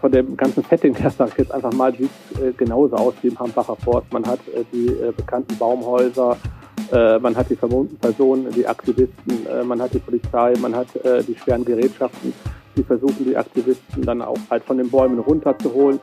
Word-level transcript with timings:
von 0.00 0.12
dem 0.12 0.36
ganzen 0.36 0.62
Setting 0.64 0.94
her, 0.94 1.10
sag 1.10 1.30
ich 1.30 1.38
jetzt 1.38 1.52
einfach 1.52 1.72
mal, 1.72 1.92
sieht 1.94 2.10
äh, 2.40 2.52
genauso 2.56 2.96
aus 2.96 3.14
wie 3.22 3.28
im 3.28 3.38
Hambacher 3.38 3.76
Forst. 3.76 4.12
Man 4.12 4.26
hat 4.26 4.40
äh, 4.48 4.64
die 4.72 4.88
äh, 4.88 5.12
bekannten 5.16 5.56
Baumhäuser, 5.56 6.36
äh, 6.92 7.18
man 7.18 7.36
hat 7.36 7.50
die 7.50 7.56
vermummten 7.56 7.96
Personen, 7.98 8.50
die 8.52 8.66
Aktivisten, 8.66 9.46
äh, 9.46 9.64
man 9.64 9.80
hat 9.80 9.94
die 9.94 9.98
Polizei, 9.98 10.54
man 10.60 10.74
hat 10.74 10.94
äh, 11.04 11.22
die 11.22 11.36
schweren 11.36 11.64
Gerätschaften, 11.64 12.32
die 12.76 12.82
versuchen, 12.82 13.24
die 13.24 13.36
Aktivisten 13.36 14.02
dann 14.02 14.22
auch 14.22 14.38
halt 14.50 14.64
von 14.64 14.78
den 14.78 14.90
Bäumen 14.90 15.18
runterzuholen. 15.18 15.98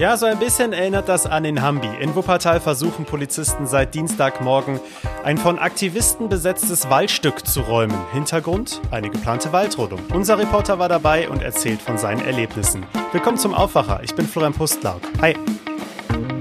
Ja, 0.00 0.16
so 0.16 0.24
ein 0.24 0.38
bisschen 0.38 0.72
erinnert 0.72 1.10
das 1.10 1.26
an 1.26 1.42
den 1.42 1.60
Hambi. 1.60 1.90
In 2.00 2.14
Wuppertal 2.14 2.58
versuchen 2.58 3.04
Polizisten 3.04 3.66
seit 3.66 3.94
Dienstagmorgen 3.94 4.80
ein 5.24 5.36
von 5.36 5.58
Aktivisten 5.58 6.30
besetztes 6.30 6.88
Waldstück 6.88 7.46
zu 7.46 7.60
räumen. 7.60 7.98
Hintergrund? 8.14 8.80
Eine 8.90 9.10
geplante 9.10 9.52
Waldrodung. 9.52 10.00
Unser 10.14 10.38
Reporter 10.38 10.78
war 10.78 10.88
dabei 10.88 11.28
und 11.28 11.42
erzählt 11.42 11.82
von 11.82 11.98
seinen 11.98 12.24
Erlebnissen. 12.24 12.86
Willkommen 13.12 13.36
zum 13.36 13.52
Aufwacher. 13.52 14.00
Ich 14.02 14.14
bin 14.14 14.26
Florian 14.26 14.54
Pustlauk. 14.54 15.02
Hi. 15.20 15.36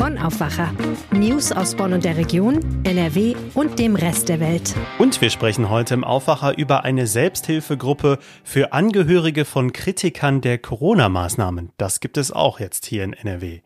Bonn 0.10 0.18
Aufwacher. 0.18 0.74
News 1.12 1.52
aus 1.52 1.76
Bonn 1.76 1.94
und 1.94 2.04
der 2.04 2.18
Region, 2.18 2.82
NRW 2.84 3.36
und 3.54 3.78
dem 3.78 3.96
Rest 3.96 4.28
der 4.28 4.40
Welt. 4.40 4.74
Und 4.98 5.22
wir 5.22 5.30
sprechen 5.30 5.70
heute 5.70 5.94
im 5.94 6.04
Aufwacher 6.04 6.58
über 6.58 6.84
eine 6.84 7.06
Selbsthilfegruppe 7.06 8.18
für 8.44 8.74
Angehörige 8.74 9.46
von 9.46 9.72
Kritikern 9.72 10.42
der 10.42 10.58
Corona-Maßnahmen. 10.58 11.74
Das 11.78 12.00
gibt 12.00 12.18
es 12.18 12.32
auch 12.32 12.60
jetzt 12.60 12.88
hier 12.88 13.04
in 13.04 13.14
NRW. 13.14 13.60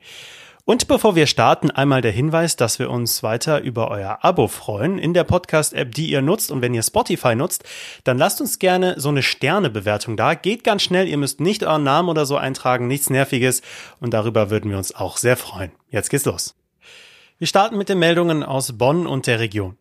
Und 0.65 0.87
bevor 0.87 1.15
wir 1.17 1.27
starten, 1.27 1.71
einmal 1.71 2.01
der 2.01 2.13
Hinweis, 2.13 2.55
dass 2.55 2.79
wir 2.79 2.89
uns 2.89 3.21
weiter 3.21 3.61
über 3.61 3.91
euer 3.91 4.19
Abo 4.21 4.47
freuen 4.47 4.97
in 4.97 5.13
der 5.13 5.25
Podcast-App, 5.25 5.93
die 5.93 6.09
ihr 6.09 6.21
nutzt. 6.21 6.51
Und 6.51 6.61
wenn 6.61 6.73
ihr 6.73 6.83
Spotify 6.83 7.35
nutzt, 7.35 7.65
dann 8.05 8.17
lasst 8.17 8.39
uns 8.39 8.59
gerne 8.59 8.97
so 8.97 9.09
eine 9.09 9.23
Sternebewertung 9.23 10.15
da. 10.15 10.35
Geht 10.35 10.63
ganz 10.63 10.83
schnell, 10.83 11.09
ihr 11.09 11.17
müsst 11.17 11.41
nicht 11.41 11.65
euren 11.65 11.83
Namen 11.83 12.07
oder 12.07 12.25
so 12.25 12.37
eintragen, 12.37 12.87
nichts 12.87 13.09
Nerviges. 13.09 13.61
Und 13.99 14.13
darüber 14.13 14.49
würden 14.49 14.71
wir 14.71 14.77
uns 14.77 14.95
auch 14.95 15.17
sehr 15.17 15.35
freuen. 15.35 15.73
Jetzt 15.89 16.09
geht's 16.09 16.23
los. 16.23 16.55
Wir 17.39 17.47
starten 17.47 17.77
mit 17.77 17.89
den 17.89 17.99
Meldungen 17.99 18.41
aus 18.41 18.77
Bonn 18.77 19.05
und 19.05 19.27
der 19.27 19.41
Region. 19.41 19.77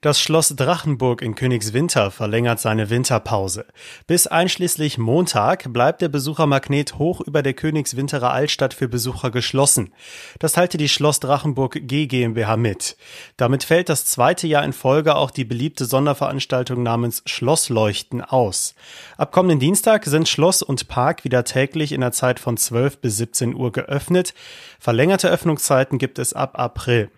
Das 0.00 0.20
Schloss 0.20 0.54
Drachenburg 0.56 1.20
in 1.20 1.34
Königswinter 1.34 2.10
verlängert 2.10 2.58
seine 2.58 2.88
Winterpause. 2.88 3.66
Bis 4.06 4.26
einschließlich 4.26 4.96
Montag 4.96 5.72
bleibt 5.72 6.00
der 6.00 6.08
Besuchermagnet 6.08 6.96
hoch 6.98 7.20
über 7.20 7.42
der 7.42 7.52
Königswinterer 7.52 8.32
Altstadt 8.32 8.72
für 8.72 8.88
Besucher 8.88 9.30
geschlossen. 9.30 9.92
Das 10.38 10.52
teilte 10.52 10.78
die 10.78 10.88
Schloss 10.88 11.20
Drachenburg 11.20 11.80
G 11.82 12.06
GmbH 12.06 12.56
mit. 12.56 12.96
Damit 13.36 13.64
fällt 13.64 13.88
das 13.90 14.06
zweite 14.06 14.46
Jahr 14.46 14.64
in 14.64 14.72
Folge 14.72 15.16
auch 15.16 15.30
die 15.30 15.44
beliebte 15.44 15.84
Sonderveranstaltung 15.84 16.82
namens 16.82 17.22
Schlossleuchten 17.26 18.22
aus. 18.22 18.74
Ab 19.18 19.32
kommenden 19.32 19.60
Dienstag 19.60 20.06
sind 20.06 20.28
Schloss 20.28 20.62
und 20.62 20.88
Park 20.88 21.24
wieder 21.24 21.44
täglich 21.44 21.92
in 21.92 22.00
der 22.00 22.12
Zeit 22.12 22.40
von 22.40 22.56
12 22.56 22.98
bis 22.98 23.18
17 23.18 23.54
Uhr 23.54 23.70
geöffnet. 23.70 24.34
Verlängerte 24.78 25.28
Öffnungszeiten 25.28 25.98
gibt 25.98 26.18
es 26.18 26.32
ab 26.32 26.58
April. 26.58 27.10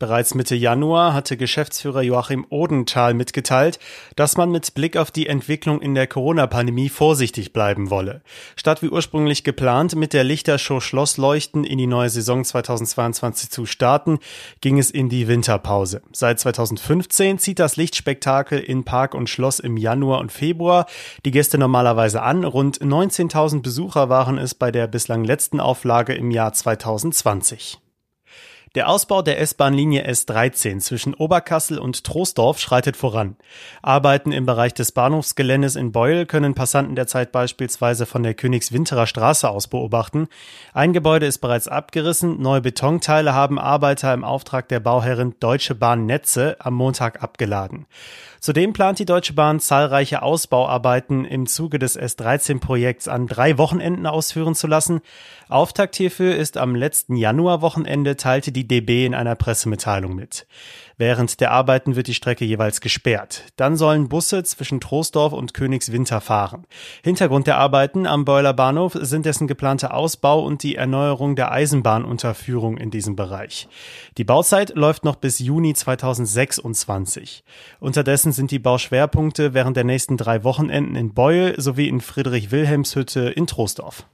Bereits 0.00 0.36
Mitte 0.36 0.54
Januar 0.54 1.12
hatte 1.12 1.36
Geschäftsführer 1.36 2.02
Joachim 2.02 2.46
Odenthal 2.50 3.14
mitgeteilt, 3.14 3.80
dass 4.14 4.36
man 4.36 4.52
mit 4.52 4.72
Blick 4.74 4.96
auf 4.96 5.10
die 5.10 5.26
Entwicklung 5.26 5.82
in 5.82 5.96
der 5.96 6.06
Corona-Pandemie 6.06 6.88
vorsichtig 6.88 7.52
bleiben 7.52 7.90
wolle. 7.90 8.22
Statt 8.54 8.80
wie 8.80 8.90
ursprünglich 8.90 9.42
geplant 9.42 9.96
mit 9.96 10.12
der 10.12 10.22
Lichtershow 10.22 10.78
Schlossleuchten 10.78 11.64
in 11.64 11.78
die 11.78 11.88
neue 11.88 12.10
Saison 12.10 12.44
2022 12.44 13.50
zu 13.50 13.66
starten, 13.66 14.20
ging 14.60 14.78
es 14.78 14.92
in 14.92 15.08
die 15.08 15.26
Winterpause. 15.26 16.02
Seit 16.12 16.38
2015 16.38 17.40
zieht 17.40 17.58
das 17.58 17.74
Lichtspektakel 17.74 18.60
in 18.60 18.84
Park 18.84 19.14
und 19.14 19.28
Schloss 19.28 19.58
im 19.58 19.76
Januar 19.76 20.20
und 20.20 20.30
Februar 20.30 20.86
die 21.24 21.32
Gäste 21.32 21.58
normalerweise 21.58 22.22
an. 22.22 22.44
Rund 22.44 22.78
19.000 22.78 23.62
Besucher 23.62 24.08
waren 24.08 24.38
es 24.38 24.54
bei 24.54 24.70
der 24.70 24.86
bislang 24.86 25.24
letzten 25.24 25.58
Auflage 25.58 26.14
im 26.14 26.30
Jahr 26.30 26.52
2020. 26.52 27.80
Der 28.74 28.88
Ausbau 28.88 29.22
der 29.22 29.40
S-Bahn-Linie 29.40 30.06
S13 30.06 30.80
zwischen 30.80 31.14
Oberkassel 31.14 31.78
und 31.78 32.04
Troisdorf 32.04 32.58
schreitet 32.58 32.96
voran. 32.96 33.36
Arbeiten 33.80 34.30
im 34.30 34.44
Bereich 34.44 34.74
des 34.74 34.92
Bahnhofsgeländes 34.92 35.74
in 35.74 35.90
Beul 35.90 36.26
können 36.26 36.54
Passanten 36.54 36.94
derzeit 36.94 37.32
beispielsweise 37.32 38.04
von 38.04 38.22
der 38.22 38.34
Königswinterer 38.34 39.06
Straße 39.06 39.48
aus 39.48 39.68
beobachten. 39.68 40.28
Ein 40.74 40.92
Gebäude 40.92 41.26
ist 41.26 41.38
bereits 41.38 41.66
abgerissen, 41.66 42.42
neue 42.42 42.60
Betonteile 42.60 43.32
haben 43.32 43.58
Arbeiter 43.58 44.12
im 44.12 44.22
Auftrag 44.22 44.68
der 44.68 44.80
Bauherrin 44.80 45.34
Deutsche 45.40 45.74
Bahn 45.74 46.04
Netze 46.04 46.56
am 46.58 46.74
Montag 46.74 47.22
abgeladen. 47.22 47.86
Zudem 48.40 48.72
plant 48.72 48.98
die 48.98 49.04
Deutsche 49.04 49.32
Bahn 49.32 49.60
zahlreiche 49.60 50.22
Ausbauarbeiten 50.22 51.24
im 51.24 51.46
Zuge 51.46 51.78
des 51.78 51.98
S13-Projekts 51.98 53.08
an 53.08 53.26
drei 53.26 53.58
Wochenenden 53.58 54.06
ausführen 54.06 54.54
zu 54.54 54.66
lassen. 54.66 55.00
Auftakt 55.48 55.96
hierfür 55.96 56.36
ist 56.36 56.56
am 56.56 56.74
letzten 56.74 57.16
Januarwochenende, 57.16 58.16
teilte 58.16 58.52
die 58.52 58.68
DB 58.68 59.06
in 59.06 59.14
einer 59.14 59.34
Pressemitteilung 59.34 60.14
mit. 60.14 60.46
Während 60.98 61.40
der 61.40 61.52
Arbeiten 61.52 61.94
wird 61.94 62.08
die 62.08 62.14
Strecke 62.14 62.44
jeweils 62.44 62.80
gesperrt. 62.80 63.44
Dann 63.54 63.76
sollen 63.76 64.08
Busse 64.08 64.42
zwischen 64.42 64.80
Troisdorf 64.80 65.32
und 65.32 65.54
Königswinter 65.54 66.20
fahren. 66.20 66.66
Hintergrund 67.04 67.46
der 67.46 67.56
Arbeiten 67.56 68.04
am 68.04 68.24
Beuler 68.24 68.52
Bahnhof 68.52 68.98
sind 69.00 69.24
dessen 69.24 69.46
geplante 69.46 69.94
Ausbau 69.94 70.44
und 70.44 70.64
die 70.64 70.74
Erneuerung 70.74 71.36
der 71.36 71.52
Eisenbahnunterführung 71.52 72.78
in 72.78 72.90
diesem 72.90 73.14
Bereich. 73.14 73.68
Die 74.16 74.24
Bauzeit 74.24 74.74
läuft 74.74 75.04
noch 75.04 75.14
bis 75.14 75.38
Juni 75.38 75.72
2026. 75.72 77.44
Unterdessen 77.78 78.32
sind 78.32 78.50
die 78.50 78.58
Bauschwerpunkte 78.58 79.54
während 79.54 79.76
der 79.76 79.84
nächsten 79.84 80.16
drei 80.16 80.42
Wochenenden 80.42 80.96
in 80.96 81.14
Beul 81.14 81.54
sowie 81.58 81.86
in 81.86 82.00
Friedrich-Wilhelms-Hütte 82.00 83.20
in 83.30 83.46
Troisdorf. 83.46 84.04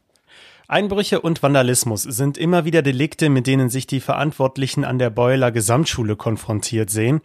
Einbrüche 0.66 1.20
und 1.20 1.42
Vandalismus 1.42 2.02
sind 2.02 2.38
immer 2.38 2.64
wieder 2.64 2.80
Delikte, 2.80 3.28
mit 3.28 3.46
denen 3.46 3.68
sich 3.68 3.86
die 3.86 4.00
Verantwortlichen 4.00 4.84
an 4.84 4.98
der 4.98 5.10
Beuler 5.10 5.52
Gesamtschule 5.52 6.16
konfrontiert 6.16 6.88
sehen. 6.88 7.20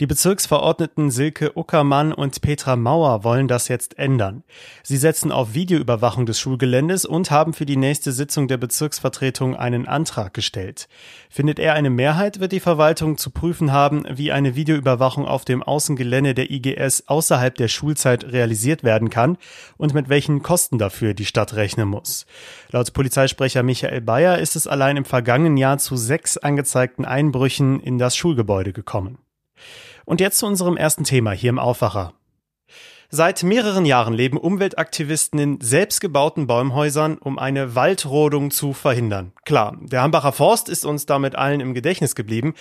Die 0.00 0.06
Bezirksverordneten 0.06 1.10
Silke 1.10 1.56
Uckermann 1.56 2.14
und 2.14 2.40
Petra 2.40 2.76
Mauer 2.76 3.24
wollen 3.24 3.46
das 3.46 3.68
jetzt 3.68 3.98
ändern. 3.98 4.42
Sie 4.82 4.96
setzen 4.96 5.30
auf 5.30 5.52
Videoüberwachung 5.52 6.24
des 6.24 6.40
Schulgeländes 6.40 7.04
und 7.04 7.30
haben 7.30 7.52
für 7.52 7.66
die 7.66 7.76
nächste 7.76 8.10
Sitzung 8.10 8.48
der 8.48 8.56
Bezirksvertretung 8.56 9.54
einen 9.54 9.86
Antrag 9.86 10.32
gestellt. 10.32 10.88
Findet 11.28 11.58
er 11.58 11.74
eine 11.74 11.90
Mehrheit, 11.90 12.40
wird 12.40 12.52
die 12.52 12.60
Verwaltung 12.60 13.18
zu 13.18 13.30
prüfen 13.30 13.70
haben, 13.70 14.04
wie 14.10 14.32
eine 14.32 14.56
Videoüberwachung 14.56 15.26
auf 15.26 15.44
dem 15.44 15.62
Außengelände 15.62 16.32
der 16.32 16.50
IGS 16.50 17.04
außerhalb 17.08 17.54
der 17.54 17.68
Schulzeit 17.68 18.24
realisiert 18.24 18.84
werden 18.84 19.10
kann 19.10 19.36
und 19.76 19.92
mit 19.92 20.08
welchen 20.08 20.42
Kosten 20.42 20.78
dafür 20.78 21.12
die 21.12 21.26
Stadt 21.26 21.54
rechnen 21.54 21.88
muss. 21.88 22.24
Laut 22.70 22.92
Polizeisprecher 22.94 23.62
Michael 23.62 24.00
Bayer 24.00 24.38
ist 24.38 24.56
es 24.56 24.66
allein 24.66 24.96
im 24.96 25.04
vergangenen 25.04 25.58
Jahr 25.58 25.76
zu 25.76 25.96
sechs 25.96 26.38
angezeigten 26.38 27.04
Einbrüchen 27.04 27.78
in 27.78 27.98
das 27.98 28.16
Schulgebäude 28.16 28.72
gekommen. 28.72 29.18
Und 30.04 30.20
jetzt 30.20 30.38
zu 30.38 30.46
unserem 30.46 30.76
ersten 30.76 31.04
Thema 31.04 31.32
hier 31.32 31.50
im 31.50 31.58
Aufwacher. 31.58 32.14
Seit 33.14 33.42
mehreren 33.42 33.84
Jahren 33.84 34.14
leben 34.14 34.38
Umweltaktivisten 34.38 35.38
in 35.38 35.60
selbstgebauten 35.60 36.46
Bäumhäusern, 36.46 37.18
um 37.18 37.38
eine 37.38 37.74
Waldrodung 37.74 38.50
zu 38.50 38.72
verhindern. 38.72 39.32
Klar, 39.44 39.76
der 39.82 40.00
Hambacher 40.00 40.32
Forst 40.32 40.70
ist 40.70 40.86
uns 40.86 41.04
damit 41.04 41.34
allen 41.34 41.60
im 41.60 41.74
Gedächtnis 41.74 42.14
geblieben. 42.14 42.54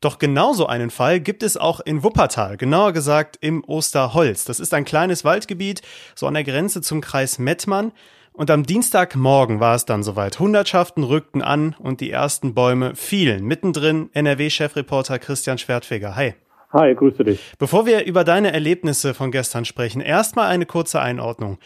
Doch 0.00 0.18
genauso 0.18 0.66
einen 0.66 0.88
Fall 0.88 1.20
gibt 1.20 1.42
es 1.42 1.58
auch 1.58 1.80
in 1.80 2.02
Wuppertal, 2.02 2.56
genauer 2.56 2.94
gesagt 2.94 3.36
im 3.42 3.62
Osterholz. 3.64 4.44
Das 4.44 4.60
ist 4.60 4.72
ein 4.72 4.86
kleines 4.86 5.26
Waldgebiet, 5.26 5.82
so 6.14 6.26
an 6.26 6.32
der 6.32 6.44
Grenze 6.44 6.80
zum 6.80 7.02
Kreis 7.02 7.38
Mettmann. 7.38 7.92
Und 8.32 8.50
am 8.50 8.62
Dienstagmorgen 8.62 9.60
war 9.60 9.74
es 9.74 9.84
dann 9.84 10.02
soweit. 10.02 10.38
Hundertschaften 10.38 11.04
rückten 11.04 11.42
an 11.42 11.76
und 11.78 12.00
die 12.00 12.10
ersten 12.10 12.54
Bäume 12.54 12.96
fielen. 12.96 13.44
Mittendrin 13.44 14.08
NRW-Chefreporter 14.14 15.18
Christian 15.18 15.58
Schwertfeger. 15.58 16.16
Hi. 16.16 16.34
Hi, 16.70 16.94
grüße 16.94 17.24
dich. 17.24 17.54
Bevor 17.58 17.86
wir 17.86 18.04
über 18.04 18.24
deine 18.24 18.52
Erlebnisse 18.52 19.14
von 19.14 19.30
gestern 19.30 19.64
sprechen, 19.64 20.02
erstmal 20.02 20.48
eine 20.48 20.66
kurze 20.66 21.00
Einordnung. 21.00 21.56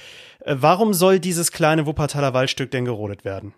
Äh, 0.40 0.54
warum 0.60 0.92
soll 0.92 1.18
dieses 1.18 1.50
kleine 1.50 1.86
Wuppertaler 1.86 2.34
Waldstück 2.34 2.70
denn 2.70 2.84
gerodet 2.84 3.24
werden? 3.24 3.52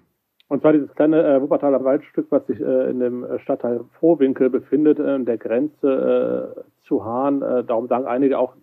Und 0.49 0.63
zwar 0.63 0.73
dieses 0.73 0.95
kleine 0.95 1.23
äh, 1.23 1.43
Wuppertaler 1.43 1.85
Waldstück, 1.85 2.29
was 2.31 2.47
sich 2.47 2.59
äh, 2.61 2.91
in 2.91 2.99
dem 2.99 3.27
Stadtteil 3.43 3.81
Frohwinkel 3.99 4.49
befindet, 4.49 4.99
äh, 4.99 5.23
der 5.23 5.37
Grenze 5.37 6.55
äh, 6.57 6.61
zu 6.87 7.05
Hahn. 7.05 7.43
Äh, 7.43 7.63
darum 7.65 7.89
sagen 7.89 8.07
einige 8.07 8.39
auch, 8.39 8.55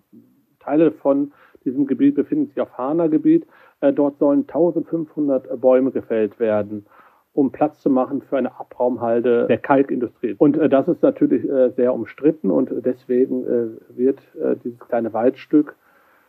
Teile 0.60 0.92
von 0.92 1.34
diesem 1.64 1.86
Gebiet 1.86 2.16
befinden 2.16 2.48
sich 2.48 2.60
auf 2.62 2.76
Hahner 2.80 3.10
Gebiet. 3.10 3.46
dort 3.82 4.18
sollen 4.18 4.42
1500 4.42 5.62
Bäume 5.62 5.92
gefällt 5.92 6.40
werden 6.40 6.88
um 7.34 7.52
Platz 7.52 7.80
zu 7.80 7.90
machen 7.90 8.22
für 8.22 8.38
eine 8.38 8.60
Abraumhalde 8.60 9.48
der 9.48 9.58
Kalkindustrie. 9.58 10.36
Und 10.38 10.58
äh, 10.58 10.70
das 10.70 10.88
ist 10.88 11.02
natürlich 11.02 11.48
äh, 11.50 11.70
sehr 11.72 11.94
umstritten 11.94 12.52
und 12.52 12.70
deswegen 12.86 13.44
äh, 13.46 13.98
wird 13.98 14.20
äh, 14.36 14.56
dieses 14.64 14.80
kleine 14.80 15.14
Waldstück, 15.14 15.76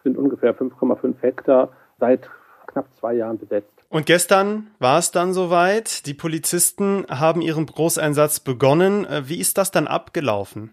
sind 0.04 0.16
ungefähr 0.16 0.56
5,5 0.56 1.14
Hektar, 1.20 1.70
seit 1.99 2.31
knapp 2.66 2.87
zwei 2.99 3.14
Jahren 3.14 3.38
besetzt. 3.38 3.69
Und 3.88 4.06
gestern 4.06 4.69
war 4.78 4.99
es 4.99 5.10
dann 5.10 5.32
soweit. 5.32 6.06
Die 6.06 6.14
Polizisten 6.14 7.04
haben 7.10 7.43
ihren 7.43 7.66
Großeinsatz 7.66 8.40
begonnen. 8.40 9.04
Äh, 9.04 9.22
wie 9.26 9.40
ist 9.40 9.58
das 9.58 9.70
dann 9.70 9.87
abgelaufen? 9.87 10.70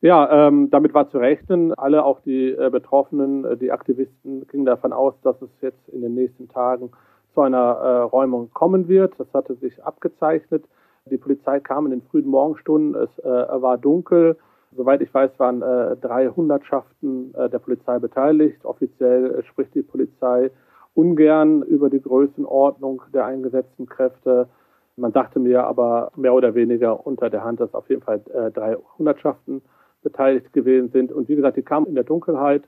Ja, 0.00 0.48
ähm, 0.48 0.70
damit 0.70 0.94
war 0.94 1.10
zu 1.10 1.18
rechnen. 1.18 1.74
Alle, 1.74 2.04
auch 2.04 2.20
die 2.20 2.50
äh, 2.50 2.70
Betroffenen, 2.70 3.58
die 3.58 3.72
Aktivisten, 3.72 4.46
gingen 4.46 4.66
davon 4.66 4.92
aus, 4.92 5.14
dass 5.22 5.40
es 5.42 5.50
jetzt 5.60 5.88
in 5.88 6.02
den 6.02 6.14
nächsten 6.14 6.48
Tagen 6.48 6.92
zu 7.36 7.42
einer 7.42 7.58
äh, 7.58 7.98
Räumung 7.98 8.50
kommen 8.54 8.88
wird. 8.88 9.12
Das 9.18 9.28
hatte 9.34 9.56
sich 9.56 9.84
abgezeichnet. 9.84 10.64
Die 11.04 11.18
Polizei 11.18 11.60
kam 11.60 11.84
in 11.84 11.90
den 11.90 12.02
frühen 12.02 12.26
Morgenstunden. 12.26 12.94
Es 12.94 13.10
äh, 13.18 13.26
war 13.26 13.76
dunkel. 13.76 14.38
Soweit 14.74 15.02
ich 15.02 15.12
weiß, 15.12 15.32
waren 15.36 15.60
äh, 15.60 15.96
drei 15.96 16.28
Hundertschaften 16.28 17.34
äh, 17.34 17.50
der 17.50 17.58
Polizei 17.58 17.98
beteiligt. 17.98 18.64
Offiziell 18.64 19.34
äh, 19.34 19.42
spricht 19.44 19.74
die 19.74 19.82
Polizei 19.82 20.50
ungern 20.94 21.60
über 21.60 21.90
die 21.90 22.00
Größenordnung 22.00 23.02
der 23.12 23.26
eingesetzten 23.26 23.84
Kräfte. 23.84 24.48
Man 24.96 25.12
dachte 25.12 25.38
mir 25.38 25.64
aber 25.64 26.12
mehr 26.16 26.32
oder 26.32 26.54
weniger 26.54 27.06
unter 27.06 27.28
der 27.28 27.44
Hand, 27.44 27.60
dass 27.60 27.74
auf 27.74 27.90
jeden 27.90 28.00
Fall 28.00 28.22
äh, 28.32 28.50
drei 28.50 28.76
Hundertschaften 28.98 29.60
beteiligt 30.02 30.54
gewesen 30.54 30.88
sind. 30.88 31.12
Und 31.12 31.28
wie 31.28 31.36
gesagt, 31.36 31.58
die 31.58 31.62
kamen 31.62 31.86
in 31.86 31.96
der 31.96 32.04
Dunkelheit 32.04 32.62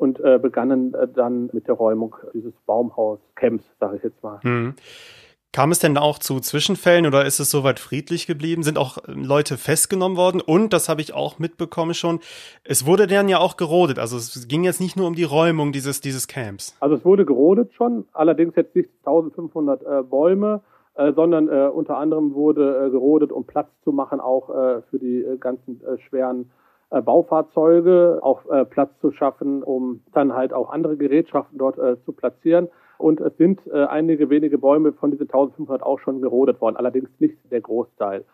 und 0.00 0.18
äh, 0.20 0.38
begannen 0.38 0.94
äh, 0.94 1.06
dann 1.06 1.50
mit 1.52 1.68
der 1.68 1.74
Räumung 1.74 2.16
dieses 2.32 2.54
Baumhaus-Camps, 2.66 3.64
sage 3.78 3.98
ich 3.98 4.02
jetzt 4.02 4.22
mal. 4.22 4.40
Hm. 4.42 4.74
Kam 5.52 5.72
es 5.72 5.80
denn 5.80 5.98
auch 5.98 6.18
zu 6.18 6.38
Zwischenfällen 6.38 7.06
oder 7.06 7.26
ist 7.26 7.38
es 7.38 7.50
soweit 7.50 7.80
friedlich 7.80 8.26
geblieben? 8.26 8.62
Sind 8.62 8.78
auch 8.78 8.98
ähm, 9.08 9.24
Leute 9.24 9.58
festgenommen 9.58 10.16
worden? 10.16 10.40
Und, 10.40 10.72
das 10.72 10.88
habe 10.88 11.02
ich 11.02 11.12
auch 11.12 11.38
mitbekommen 11.38 11.92
schon, 11.92 12.20
es 12.64 12.86
wurde 12.86 13.06
dann 13.06 13.28
ja 13.28 13.38
auch 13.38 13.58
gerodet. 13.58 13.98
Also 13.98 14.16
es 14.16 14.48
ging 14.48 14.64
jetzt 14.64 14.80
nicht 14.80 14.96
nur 14.96 15.06
um 15.06 15.14
die 15.14 15.24
Räumung 15.24 15.72
dieses, 15.72 16.00
dieses 16.00 16.28
Camps. 16.28 16.76
Also 16.80 16.94
es 16.94 17.04
wurde 17.04 17.26
gerodet 17.26 17.74
schon, 17.74 18.06
allerdings 18.12 18.56
jetzt 18.56 18.74
nicht 18.74 18.88
1500 19.04 19.82
äh, 19.82 20.02
Bäume, 20.02 20.62
äh, 20.94 21.12
sondern 21.12 21.48
äh, 21.48 21.68
unter 21.68 21.98
anderem 21.98 22.32
wurde 22.32 22.86
äh, 22.86 22.90
gerodet, 22.90 23.32
um 23.32 23.44
Platz 23.44 23.68
zu 23.84 23.92
machen, 23.92 24.18
auch 24.18 24.48
äh, 24.48 24.82
für 24.88 24.98
die 24.98 25.22
äh, 25.22 25.36
ganzen 25.36 25.82
schweren 26.08 26.50
Baufahrzeuge, 26.90 28.18
auch 28.20 28.42
Platz 28.70 28.90
zu 29.00 29.12
schaffen, 29.12 29.62
um 29.62 30.00
dann 30.12 30.34
halt 30.34 30.52
auch 30.52 30.70
andere 30.70 30.96
Gerätschaften 30.96 31.56
dort 31.56 31.76
zu 32.04 32.12
platzieren. 32.12 32.68
Und 33.00 33.20
es 33.20 33.34
sind 33.38 33.60
äh, 33.66 33.84
einige 33.84 34.28
wenige 34.28 34.58
Bäume 34.58 34.92
von 34.92 35.10
diesen 35.10 35.24
1500 35.24 35.82
auch 35.82 35.98
schon 36.00 36.20
gerodet 36.20 36.60
worden, 36.60 36.76
allerdings 36.76 37.08
nicht 37.18 37.38
der 37.50 37.62
Großteil. 37.62 38.24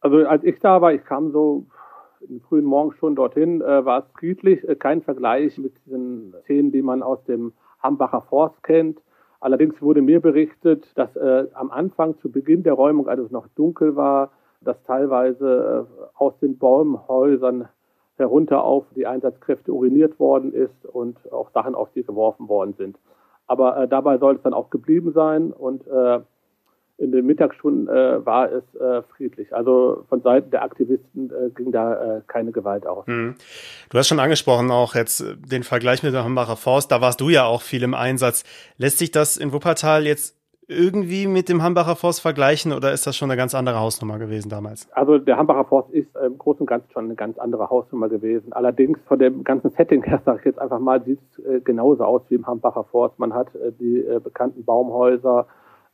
Also 0.00 0.18
als 0.26 0.42
ich 0.42 0.58
da 0.58 0.82
war, 0.82 0.92
ich 0.92 1.04
kam 1.04 1.30
so 1.30 1.66
in 2.20 2.28
den 2.28 2.40
frühen 2.40 2.64
Morgenstunden 2.64 3.14
dorthin, 3.14 3.60
äh, 3.60 3.84
war 3.84 4.00
es 4.00 4.10
friedlich, 4.18 4.68
äh, 4.68 4.74
kein 4.74 5.02
Vergleich 5.02 5.56
mit 5.58 5.72
diesen 5.86 6.34
Szenen, 6.42 6.72
die 6.72 6.82
man 6.82 7.02
aus 7.02 7.22
dem 7.24 7.52
Hambacher 7.80 8.22
Forst 8.22 8.60
kennt. 8.64 9.00
Allerdings 9.40 9.80
wurde 9.80 10.02
mir 10.02 10.20
berichtet, 10.20 10.84
dass 10.96 11.14
äh, 11.14 11.46
am 11.54 11.70
Anfang, 11.70 12.18
zu 12.18 12.30
Beginn 12.30 12.64
der 12.64 12.72
Räumung, 12.72 13.08
als 13.08 13.20
es 13.20 13.30
noch 13.30 13.46
dunkel 13.54 13.94
war, 13.94 14.32
dass 14.60 14.82
teilweise 14.82 15.86
äh, 15.86 16.08
aus 16.16 16.36
den 16.40 16.58
Baumhäusern 16.58 17.68
herunter 18.18 18.64
auf 18.64 18.84
die 18.94 19.06
Einsatzkräfte 19.06 19.72
uriniert 19.72 20.18
worden 20.18 20.52
ist 20.52 20.84
und 20.84 21.16
auch 21.32 21.50
Sachen 21.52 21.74
auf 21.74 21.88
sie 21.94 22.02
geworfen 22.02 22.48
worden 22.48 22.74
sind. 22.76 22.96
Aber 23.46 23.76
äh, 23.76 23.88
dabei 23.88 24.18
soll 24.18 24.36
es 24.36 24.42
dann 24.42 24.54
auch 24.54 24.70
geblieben 24.70 25.12
sein 25.12 25.52
und 25.52 25.86
äh, 25.86 26.20
in 26.98 27.12
den 27.12 27.26
Mittagsstunden 27.26 27.88
äh, 27.88 28.26
war 28.26 28.50
es 28.50 28.64
äh, 28.74 29.02
friedlich. 29.16 29.54
Also 29.54 30.04
von 30.08 30.20
Seiten 30.20 30.50
der 30.50 30.62
Aktivisten 30.62 31.30
äh, 31.30 31.50
ging 31.50 31.70
da 31.70 32.16
äh, 32.18 32.20
keine 32.26 32.50
Gewalt 32.50 32.86
aus. 32.86 33.06
Mhm. 33.06 33.36
Du 33.88 33.98
hast 33.98 34.08
schon 34.08 34.18
angesprochen 34.18 34.70
auch 34.72 34.96
jetzt 34.96 35.20
äh, 35.20 35.36
den 35.36 35.62
Vergleich 35.62 36.02
mit 36.02 36.12
der 36.12 36.24
Hambacher 36.24 36.56
Forst. 36.56 36.90
Da 36.90 37.00
warst 37.00 37.20
du 37.20 37.28
ja 37.28 37.44
auch 37.44 37.62
viel 37.62 37.84
im 37.84 37.94
Einsatz. 37.94 38.44
Lässt 38.78 38.98
sich 38.98 39.12
das 39.12 39.36
in 39.36 39.52
Wuppertal 39.52 40.06
jetzt 40.06 40.37
irgendwie 40.68 41.26
mit 41.26 41.48
dem 41.48 41.62
Hambacher 41.62 41.96
Forst 41.96 42.20
vergleichen 42.20 42.72
oder 42.72 42.92
ist 42.92 43.06
das 43.06 43.16
schon 43.16 43.30
eine 43.30 43.38
ganz 43.38 43.54
andere 43.54 43.80
Hausnummer 43.80 44.18
gewesen 44.18 44.50
damals? 44.50 44.86
Also 44.92 45.18
der 45.18 45.38
Hambacher 45.38 45.64
Forst 45.64 45.90
ist 45.90 46.14
im 46.24 46.36
Großen 46.36 46.60
und 46.60 46.66
Ganzen 46.66 46.90
schon 46.92 47.06
eine 47.06 47.14
ganz 47.14 47.38
andere 47.38 47.70
Hausnummer 47.70 48.10
gewesen. 48.10 48.52
Allerdings 48.52 48.98
von 49.08 49.18
dem 49.18 49.44
ganzen 49.44 49.70
Setting 49.70 50.02
her, 50.02 50.20
sage 50.24 50.40
ich 50.40 50.44
jetzt 50.44 50.60
einfach 50.60 50.78
mal, 50.78 51.02
sieht 51.02 51.20
es 51.32 51.44
äh, 51.44 51.60
genauso 51.60 52.04
aus 52.04 52.22
wie 52.28 52.34
im 52.34 52.46
Hambacher 52.46 52.84
Forst. 52.84 53.18
Man 53.18 53.32
hat 53.32 53.54
äh, 53.54 53.72
die 53.80 54.00
äh, 54.00 54.20
bekannten 54.22 54.64
Baumhäuser, 54.64 55.46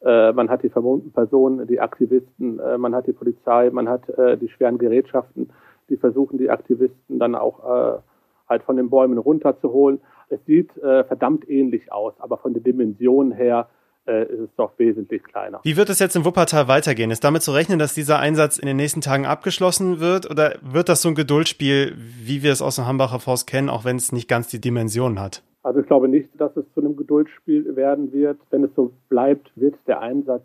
äh, 0.04 0.32
man 0.32 0.50
hat 0.50 0.62
die 0.64 0.68
vermummten 0.68 1.12
Personen, 1.12 1.66
die 1.68 1.80
Aktivisten, 1.80 2.58
äh, 2.58 2.76
man 2.76 2.96
hat 2.96 3.06
die 3.06 3.12
Polizei, 3.12 3.70
man 3.70 3.88
hat 3.88 4.08
äh, 4.10 4.36
die 4.36 4.48
schweren 4.48 4.78
Gerätschaften, 4.78 5.50
die 5.88 5.96
versuchen, 5.96 6.38
die 6.38 6.50
Aktivisten 6.50 7.18
dann 7.18 7.34
auch 7.34 8.00
halt 8.48 8.62
von 8.62 8.76
den 8.76 8.88
Bäumen 8.88 9.18
runterzuholen. 9.18 10.00
Es 10.30 10.42
sieht 10.46 10.72
verdammt 10.72 11.46
ähnlich 11.46 11.92
aus, 11.92 12.14
aber 12.20 12.38
von 12.38 12.54
der 12.54 12.62
Dimension 12.62 13.32
her 13.32 13.68
äh, 14.06 14.24
ist 14.24 14.40
es 14.40 14.50
doch 14.56 14.78
wesentlich 14.78 15.22
kleiner. 15.22 15.60
Wie 15.62 15.76
wird 15.76 15.88
es 15.88 15.98
jetzt 15.98 16.16
in 16.16 16.24
Wuppertal 16.24 16.68
weitergehen? 16.68 17.10
Ist 17.10 17.24
damit 17.24 17.42
zu 17.42 17.52
rechnen, 17.52 17.78
dass 17.78 17.94
dieser 17.94 18.18
Einsatz 18.18 18.58
in 18.58 18.66
den 18.66 18.76
nächsten 18.76 19.00
Tagen 19.00 19.26
abgeschlossen 19.26 20.00
wird? 20.00 20.30
Oder 20.30 20.54
wird 20.62 20.88
das 20.88 21.02
so 21.02 21.08
ein 21.08 21.14
Geduldsspiel, 21.14 21.94
wie 21.96 22.42
wir 22.42 22.52
es 22.52 22.62
aus 22.62 22.76
dem 22.76 22.86
Hambacher 22.86 23.20
Forst 23.20 23.46
kennen, 23.46 23.68
auch 23.68 23.84
wenn 23.84 23.96
es 23.96 24.12
nicht 24.12 24.28
ganz 24.28 24.48
die 24.48 24.60
Dimensionen 24.60 25.20
hat? 25.20 25.42
Also 25.62 25.80
ich 25.80 25.86
glaube 25.86 26.08
nicht, 26.08 26.28
dass 26.38 26.54
es 26.56 26.64
zu 26.74 26.80
einem 26.80 26.96
Geduldsspiel 26.96 27.74
werden 27.76 28.12
wird. 28.12 28.38
Wenn 28.50 28.64
es 28.64 28.74
so 28.76 28.92
bleibt, 29.08 29.50
wird 29.56 29.74
der 29.86 30.00
Einsatz 30.00 30.42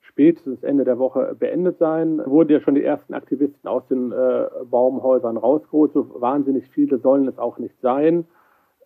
spätestens 0.00 0.62
Ende 0.62 0.84
der 0.84 0.98
Woche 0.98 1.36
beendet 1.38 1.78
sein. 1.78 2.22
Wurden 2.24 2.50
ja 2.50 2.60
schon 2.60 2.74
die 2.74 2.82
ersten 2.82 3.12
Aktivisten 3.12 3.68
aus 3.68 3.86
den 3.88 4.12
äh, 4.12 4.46
Baumhäusern 4.64 5.36
rausgeholt. 5.36 5.92
So 5.92 6.08
wahnsinnig 6.20 6.64
viele 6.70 6.98
sollen 6.98 7.28
es 7.28 7.38
auch 7.38 7.58
nicht 7.58 7.74
sein. 7.82 8.24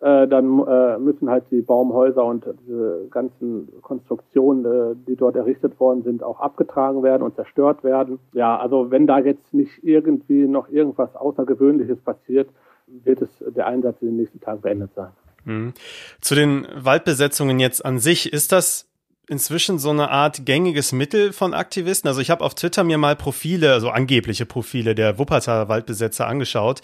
Äh, 0.01 0.29
dann 0.29 0.67
äh, 0.67 0.99
müssen 0.99 1.29
halt 1.29 1.45
die 1.51 1.61
Baumhäuser 1.61 2.25
und 2.25 2.47
diese 2.67 3.07
ganzen 3.11 3.69
Konstruktionen, 3.83 4.65
äh, 4.65 4.97
die 5.07 5.15
dort 5.15 5.37
errichtet 5.37 5.79
worden 5.79 6.03
sind, 6.05 6.23
auch 6.23 6.41
abgetragen 6.41 7.03
werden 7.03 7.23
und 7.23 7.35
zerstört 7.37 7.85
werden. 7.85 8.19
Ja, 8.33 8.59
also 8.59 8.91
wenn 8.91 9.07
da 9.07 9.19
jetzt 9.19 9.53
nicht 9.53 9.73
irgendwie 9.83 10.47
noch 10.47 10.71
irgendwas 10.71 11.15
Außergewöhnliches 11.17 12.01
passiert, 12.01 12.49
wird 12.87 13.21
es 13.21 13.29
der 13.47 13.67
Einsatz 13.67 14.01
in 14.01 14.09
den 14.09 14.17
nächsten 14.17 14.41
Tagen 14.41 14.63
beendet 14.63 14.91
sein. 14.95 15.11
Mhm. 15.45 15.75
Zu 16.23 16.35
den 16.35 16.67
Waldbesetzungen 16.75 17.61
jetzt 17.61 17.85
an 17.85 17.99
sich, 17.99 18.33
ist 18.33 18.53
das 18.53 18.89
inzwischen 19.29 19.79
so 19.79 19.91
eine 19.91 20.11
Art 20.11 20.47
gängiges 20.47 20.93
Mittel 20.93 21.35
von 21.35 21.53
Aktivisten. 21.53 22.09
Also 22.09 22.23
ich 22.23 22.31
habe 22.31 22.43
auf 22.43 22.55
Twitter 22.55 22.85
mir 22.85 22.97
mal 22.97 23.17
Profile, 23.17 23.75
also 23.75 23.91
angebliche 23.91 24.47
Profile 24.47 24.95
der 24.95 25.19
Wuppertaler 25.19 25.69
Waldbesetzer 25.69 26.27
angeschaut. 26.27 26.81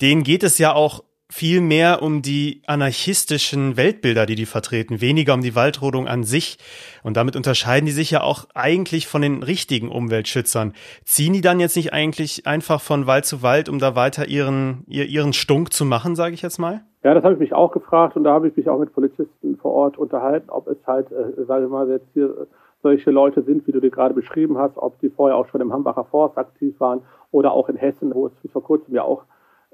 Denen 0.00 0.22
geht 0.22 0.44
es 0.44 0.58
ja 0.58 0.72
auch 0.72 1.02
viel 1.34 1.60
mehr 1.60 2.00
um 2.00 2.22
die 2.22 2.62
anarchistischen 2.68 3.76
Weltbilder, 3.76 4.24
die 4.24 4.36
die 4.36 4.46
vertreten, 4.46 5.00
weniger 5.00 5.34
um 5.34 5.40
die 5.40 5.56
Waldrodung 5.56 6.06
an 6.06 6.22
sich. 6.22 6.58
Und 7.02 7.16
damit 7.16 7.34
unterscheiden 7.34 7.86
die 7.86 7.92
sich 7.92 8.12
ja 8.12 8.22
auch 8.22 8.44
eigentlich 8.54 9.08
von 9.08 9.20
den 9.20 9.42
richtigen 9.42 9.88
Umweltschützern. 9.88 10.74
Ziehen 11.04 11.32
die 11.32 11.40
dann 11.40 11.58
jetzt 11.58 11.74
nicht 11.74 11.92
eigentlich 11.92 12.46
einfach 12.46 12.80
von 12.80 13.08
Wald 13.08 13.24
zu 13.24 13.42
Wald, 13.42 13.68
um 13.68 13.80
da 13.80 13.96
weiter 13.96 14.28
ihren, 14.28 14.84
ihren 14.86 15.32
Stunk 15.32 15.72
zu 15.72 15.84
machen, 15.84 16.14
sage 16.14 16.34
ich 16.34 16.42
jetzt 16.42 16.58
mal? 16.58 16.82
Ja, 17.02 17.14
das 17.14 17.24
habe 17.24 17.34
ich 17.34 17.40
mich 17.40 17.52
auch 17.52 17.72
gefragt 17.72 18.14
und 18.14 18.22
da 18.22 18.32
habe 18.32 18.46
ich 18.46 18.56
mich 18.56 18.68
auch 18.68 18.78
mit 18.78 18.92
Polizisten 18.92 19.56
vor 19.56 19.72
Ort 19.72 19.98
unterhalten, 19.98 20.50
ob 20.50 20.68
es 20.68 20.78
halt, 20.86 21.10
äh, 21.10 21.44
sage 21.48 21.64
ich 21.64 21.70
mal, 21.70 21.90
jetzt 21.90 22.06
hier 22.14 22.46
solche 22.84 23.10
Leute 23.10 23.42
sind, 23.42 23.66
wie 23.66 23.72
du 23.72 23.80
dir 23.80 23.90
gerade 23.90 24.14
beschrieben 24.14 24.56
hast, 24.56 24.76
ob 24.76 25.00
die 25.00 25.10
vorher 25.10 25.36
auch 25.36 25.48
schon 25.48 25.60
im 25.60 25.72
Hambacher 25.72 26.04
Forst 26.04 26.38
aktiv 26.38 26.78
waren 26.78 27.00
oder 27.32 27.50
auch 27.50 27.68
in 27.68 27.76
Hessen, 27.76 28.14
wo 28.14 28.28
es 28.28 28.52
vor 28.52 28.62
kurzem 28.62 28.94
ja 28.94 29.02
auch 29.02 29.24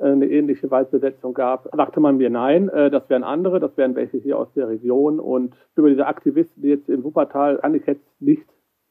eine 0.01 0.27
ähnliche 0.27 0.71
Waldbesetzung 0.71 1.35
gab, 1.35 1.69
sagte 1.75 2.01
man 2.01 2.17
mir 2.17 2.31
nein, 2.31 2.69
äh, 2.69 2.91
das 2.91 3.09
wären 3.09 3.25
andere, 3.25 3.61
das 3.61 3.77
wären 3.77 3.95
welche 3.95 4.19
hier 4.19 4.39
aus 4.39 4.53
der 4.55 4.69
Region. 4.69 5.21
Und 5.21 5.55
über 5.77 5.89
diese 5.89 6.07
Aktivisten, 6.07 6.63
die 6.63 6.69
jetzt 6.69 6.89
in 6.89 7.05
Wuppertal, 7.05 7.59
kann 7.59 7.75
ich 7.75 7.87
jetzt 7.87 8.05
nicht 8.21 8.47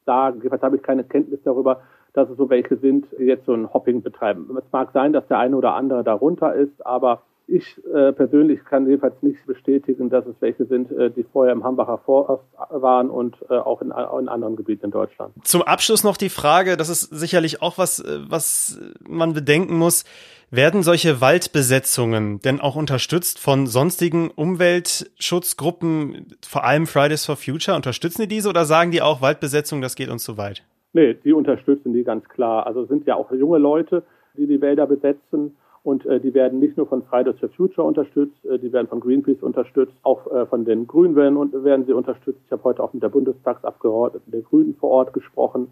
sagen. 0.05 0.37
Jedenfalls 0.37 0.63
habe 0.63 0.75
ich 0.75 0.83
keine 0.83 1.03
Kenntnis 1.03 1.39
darüber, 1.43 1.81
dass 2.13 2.29
es 2.29 2.37
so 2.37 2.49
welche 2.49 2.77
sind, 2.77 3.05
die 3.17 3.25
jetzt 3.25 3.45
so 3.45 3.53
ein 3.53 3.73
Hopping 3.73 4.01
betreiben. 4.01 4.49
Es 4.57 4.71
mag 4.71 4.91
sein, 4.93 5.13
dass 5.13 5.27
der 5.27 5.39
eine 5.39 5.55
oder 5.55 5.75
andere 5.75 6.03
darunter 6.03 6.53
ist, 6.53 6.85
aber 6.85 7.21
ich 7.49 7.81
äh, 7.93 8.11
persönlich 8.13 8.63
kann 8.65 8.87
jedenfalls 8.87 9.21
nicht 9.21 9.45
bestätigen, 9.45 10.09
dass 10.09 10.25
es 10.25 10.35
welche 10.39 10.65
sind, 10.65 10.91
äh, 10.91 11.09
die 11.09 11.23
vorher 11.23 11.53
im 11.53 11.63
Hambacher 11.63 11.97
Forst 12.05 12.43
waren 12.69 13.09
und 13.09 13.37
äh, 13.49 13.55
auch 13.55 13.81
in, 13.81 13.87
in, 13.89 14.29
anderen 14.29 14.55
Gebieten 14.55 14.85
in 14.85 14.91
Deutschland. 14.91 15.33
Zum 15.43 15.61
Abschluss 15.63 16.03
noch 16.03 16.17
die 16.17 16.29
Frage, 16.29 16.77
das 16.77 16.89
ist 16.89 17.01
sicherlich 17.01 17.61
auch 17.61 17.77
was, 17.77 17.99
äh, 17.99 18.19
was 18.27 18.79
man 19.07 19.33
bedenken 19.33 19.77
muss. 19.77 20.05
Werden 20.51 20.81
solche 20.81 21.21
Waldbesetzungen 21.21 22.39
denn 22.39 22.59
auch 22.59 22.75
unterstützt 22.75 23.39
von 23.39 23.67
sonstigen 23.67 24.31
Umweltschutzgruppen, 24.31 26.27
vor 26.43 26.63
allem 26.63 26.87
Fridays 26.87 27.25
for 27.25 27.35
Future? 27.35 27.75
Unterstützen 27.75 28.23
die 28.23 28.27
diese 28.27 28.49
oder 28.49 28.65
sagen 28.65 28.89
die 28.89 29.01
auch, 29.03 29.21
Waldbesetzung, 29.21 29.81
das 29.81 29.95
geht 29.95 30.09
uns 30.09 30.23
zu 30.23 30.37
weit? 30.37 30.63
Nee, 30.93 31.13
die 31.23 31.33
unterstützen 31.33 31.93
die 31.93 32.03
ganz 32.03 32.27
klar. 32.29 32.65
Also 32.65 32.85
sind 32.85 33.05
ja 33.05 33.15
auch 33.15 33.31
junge 33.31 33.59
Leute, 33.59 34.01
die 34.35 34.47
die 34.47 34.59
Wälder 34.59 34.87
besetzen 34.87 35.55
und 35.83 36.05
äh, 36.05 36.19
die 36.19 36.33
werden 36.33 36.59
nicht 36.59 36.77
nur 36.77 36.87
von 36.87 37.03
Fridays 37.03 37.39
for 37.39 37.49
Future 37.49 37.87
unterstützt, 37.87 38.45
äh, 38.45 38.59
die 38.59 38.71
werden 38.71 38.87
von 38.87 38.99
Greenpeace 38.99 39.41
unterstützt, 39.41 39.93
auch 40.03 40.31
äh, 40.31 40.45
von 40.45 40.65
den 40.65 40.87
Grünen 40.87 41.15
werden, 41.15 41.37
werden 41.63 41.85
sie 41.85 41.93
unterstützt. 41.93 42.39
Ich 42.45 42.51
habe 42.51 42.63
heute 42.63 42.83
auch 42.83 42.93
mit 42.93 43.03
der 43.03 43.09
Bundestagsabgeordneten 43.09 44.31
der 44.31 44.41
Grünen 44.41 44.75
vor 44.75 44.89
Ort 44.89 45.13
gesprochen. 45.13 45.71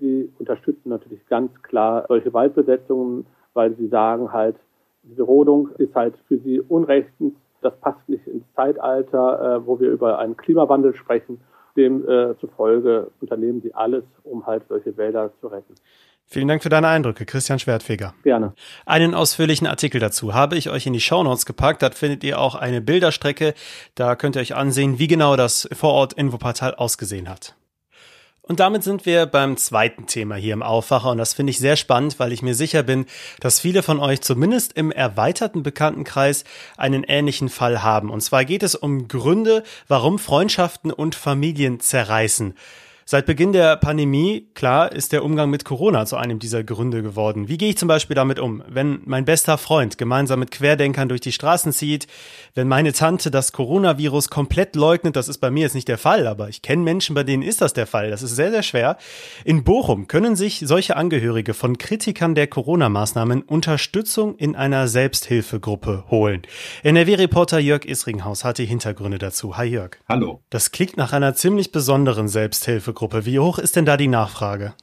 Die 0.00 0.30
unterstützen 0.38 0.88
natürlich 0.88 1.26
ganz 1.28 1.50
klar 1.62 2.04
solche 2.08 2.32
Waldbesetzungen, 2.32 3.26
weil 3.52 3.74
sie 3.76 3.86
sagen 3.86 4.32
halt, 4.32 4.56
diese 5.04 5.22
Rodung 5.22 5.68
ist 5.78 5.94
halt 5.94 6.14
für 6.26 6.38
sie 6.38 6.60
unrechtens. 6.60 7.34
Das 7.60 7.74
passt 7.80 8.08
nicht 8.08 8.26
ins 8.26 8.44
Zeitalter, 8.54 9.56
äh, 9.56 9.66
wo 9.66 9.78
wir 9.78 9.90
über 9.90 10.18
einen 10.18 10.36
Klimawandel 10.36 10.94
sprechen. 10.94 11.40
Demzufolge 11.76 13.08
äh, 13.08 13.22
unternehmen 13.22 13.60
sie 13.60 13.74
alles, 13.74 14.04
um 14.22 14.46
halt 14.46 14.62
solche 14.68 14.96
Wälder 14.96 15.32
zu 15.40 15.48
retten. 15.48 15.74
Vielen 16.26 16.48
Dank 16.48 16.62
für 16.62 16.68
deine 16.68 16.88
Eindrücke, 16.88 17.26
Christian 17.26 17.58
Schwertfeger. 17.58 18.14
Gerne. 18.22 18.54
Einen 18.86 19.14
ausführlichen 19.14 19.66
Artikel 19.66 20.00
dazu 20.00 20.34
habe 20.34 20.56
ich 20.56 20.70
euch 20.70 20.86
in 20.86 20.92
die 20.92 21.00
Shownotes 21.00 21.46
gepackt. 21.46 21.82
Dort 21.82 21.94
findet 21.94 22.24
ihr 22.24 22.40
auch 22.40 22.54
eine 22.54 22.80
Bilderstrecke. 22.80 23.54
Da 23.94 24.16
könnt 24.16 24.36
ihr 24.36 24.40
euch 24.40 24.54
ansehen, 24.54 24.98
wie 24.98 25.06
genau 25.06 25.36
das 25.36 25.68
Vorort-Infoportal 25.72 26.74
ausgesehen 26.74 27.28
hat. 27.28 27.54
Und 28.46 28.60
damit 28.60 28.82
sind 28.82 29.06
wir 29.06 29.24
beim 29.24 29.56
zweiten 29.56 30.06
Thema 30.06 30.34
hier 30.34 30.52
im 30.52 30.62
Aufwacher 30.62 31.10
und 31.10 31.16
das 31.16 31.32
finde 31.32 31.50
ich 31.50 31.58
sehr 31.58 31.76
spannend, 31.76 32.18
weil 32.18 32.30
ich 32.30 32.42
mir 32.42 32.54
sicher 32.54 32.82
bin, 32.82 33.06
dass 33.40 33.58
viele 33.58 33.82
von 33.82 33.98
euch 33.98 34.20
zumindest 34.20 34.74
im 34.74 34.92
erweiterten 34.92 35.62
Bekanntenkreis 35.62 36.44
einen 36.76 37.04
ähnlichen 37.04 37.48
Fall 37.48 37.82
haben. 37.82 38.10
Und 38.10 38.20
zwar 38.20 38.44
geht 38.44 38.62
es 38.62 38.74
um 38.74 39.08
Gründe, 39.08 39.62
warum 39.88 40.18
Freundschaften 40.18 40.90
und 40.90 41.14
Familien 41.14 41.80
zerreißen. 41.80 42.54
Seit 43.06 43.26
Beginn 43.26 43.52
der 43.52 43.76
Pandemie, 43.76 44.48
klar, 44.54 44.90
ist 44.90 45.12
der 45.12 45.24
Umgang 45.24 45.50
mit 45.50 45.66
Corona 45.66 46.06
zu 46.06 46.16
einem 46.16 46.38
dieser 46.38 46.64
Gründe 46.64 47.02
geworden. 47.02 47.48
Wie 47.48 47.58
gehe 47.58 47.68
ich 47.68 47.76
zum 47.76 47.86
Beispiel 47.86 48.14
damit 48.14 48.38
um, 48.38 48.62
wenn 48.66 49.02
mein 49.04 49.26
bester 49.26 49.58
Freund 49.58 49.98
gemeinsam 49.98 50.38
mit 50.38 50.50
Querdenkern 50.50 51.10
durch 51.10 51.20
die 51.20 51.32
Straßen 51.32 51.74
zieht, 51.74 52.06
wenn 52.54 52.66
meine 52.66 52.94
Tante 52.94 53.30
das 53.30 53.52
Coronavirus 53.52 54.30
komplett 54.30 54.74
leugnet, 54.74 55.16
das 55.16 55.28
ist 55.28 55.36
bei 55.36 55.50
mir 55.50 55.64
jetzt 55.64 55.74
nicht 55.74 55.88
der 55.88 55.98
Fall, 55.98 56.26
aber 56.26 56.48
ich 56.48 56.62
kenne 56.62 56.82
Menschen, 56.82 57.14
bei 57.14 57.24
denen 57.24 57.42
ist 57.42 57.60
das 57.60 57.74
der 57.74 57.86
Fall. 57.86 58.08
Das 58.08 58.22
ist 58.22 58.36
sehr, 58.36 58.50
sehr 58.50 58.62
schwer. 58.62 58.96
In 59.44 59.64
Bochum 59.64 60.08
können 60.08 60.34
sich 60.34 60.62
solche 60.64 60.96
Angehörige 60.96 61.52
von 61.52 61.76
Kritikern 61.76 62.34
der 62.34 62.46
Corona-Maßnahmen 62.46 63.42
Unterstützung 63.42 64.34
in 64.36 64.56
einer 64.56 64.88
Selbsthilfegruppe 64.88 66.04
holen. 66.10 66.40
NRW-Reporter 66.82 67.58
Jörg 67.58 67.84
Isringhaus 67.84 68.44
hat 68.44 68.56
die 68.56 68.64
Hintergründe 68.64 69.18
dazu. 69.18 69.58
Hi 69.58 69.66
Jörg. 69.66 69.98
Hallo. 70.08 70.40
Das 70.48 70.70
klingt 70.70 70.96
nach 70.96 71.12
einer 71.12 71.34
ziemlich 71.34 71.70
besonderen 71.70 72.28
Selbsthilfe 72.28 72.93
Gruppe. 72.94 73.26
Wie 73.26 73.38
hoch 73.38 73.58
ist 73.58 73.76
denn 73.76 73.84
da 73.84 73.96
die 73.96 74.08
Nachfrage? 74.08 74.74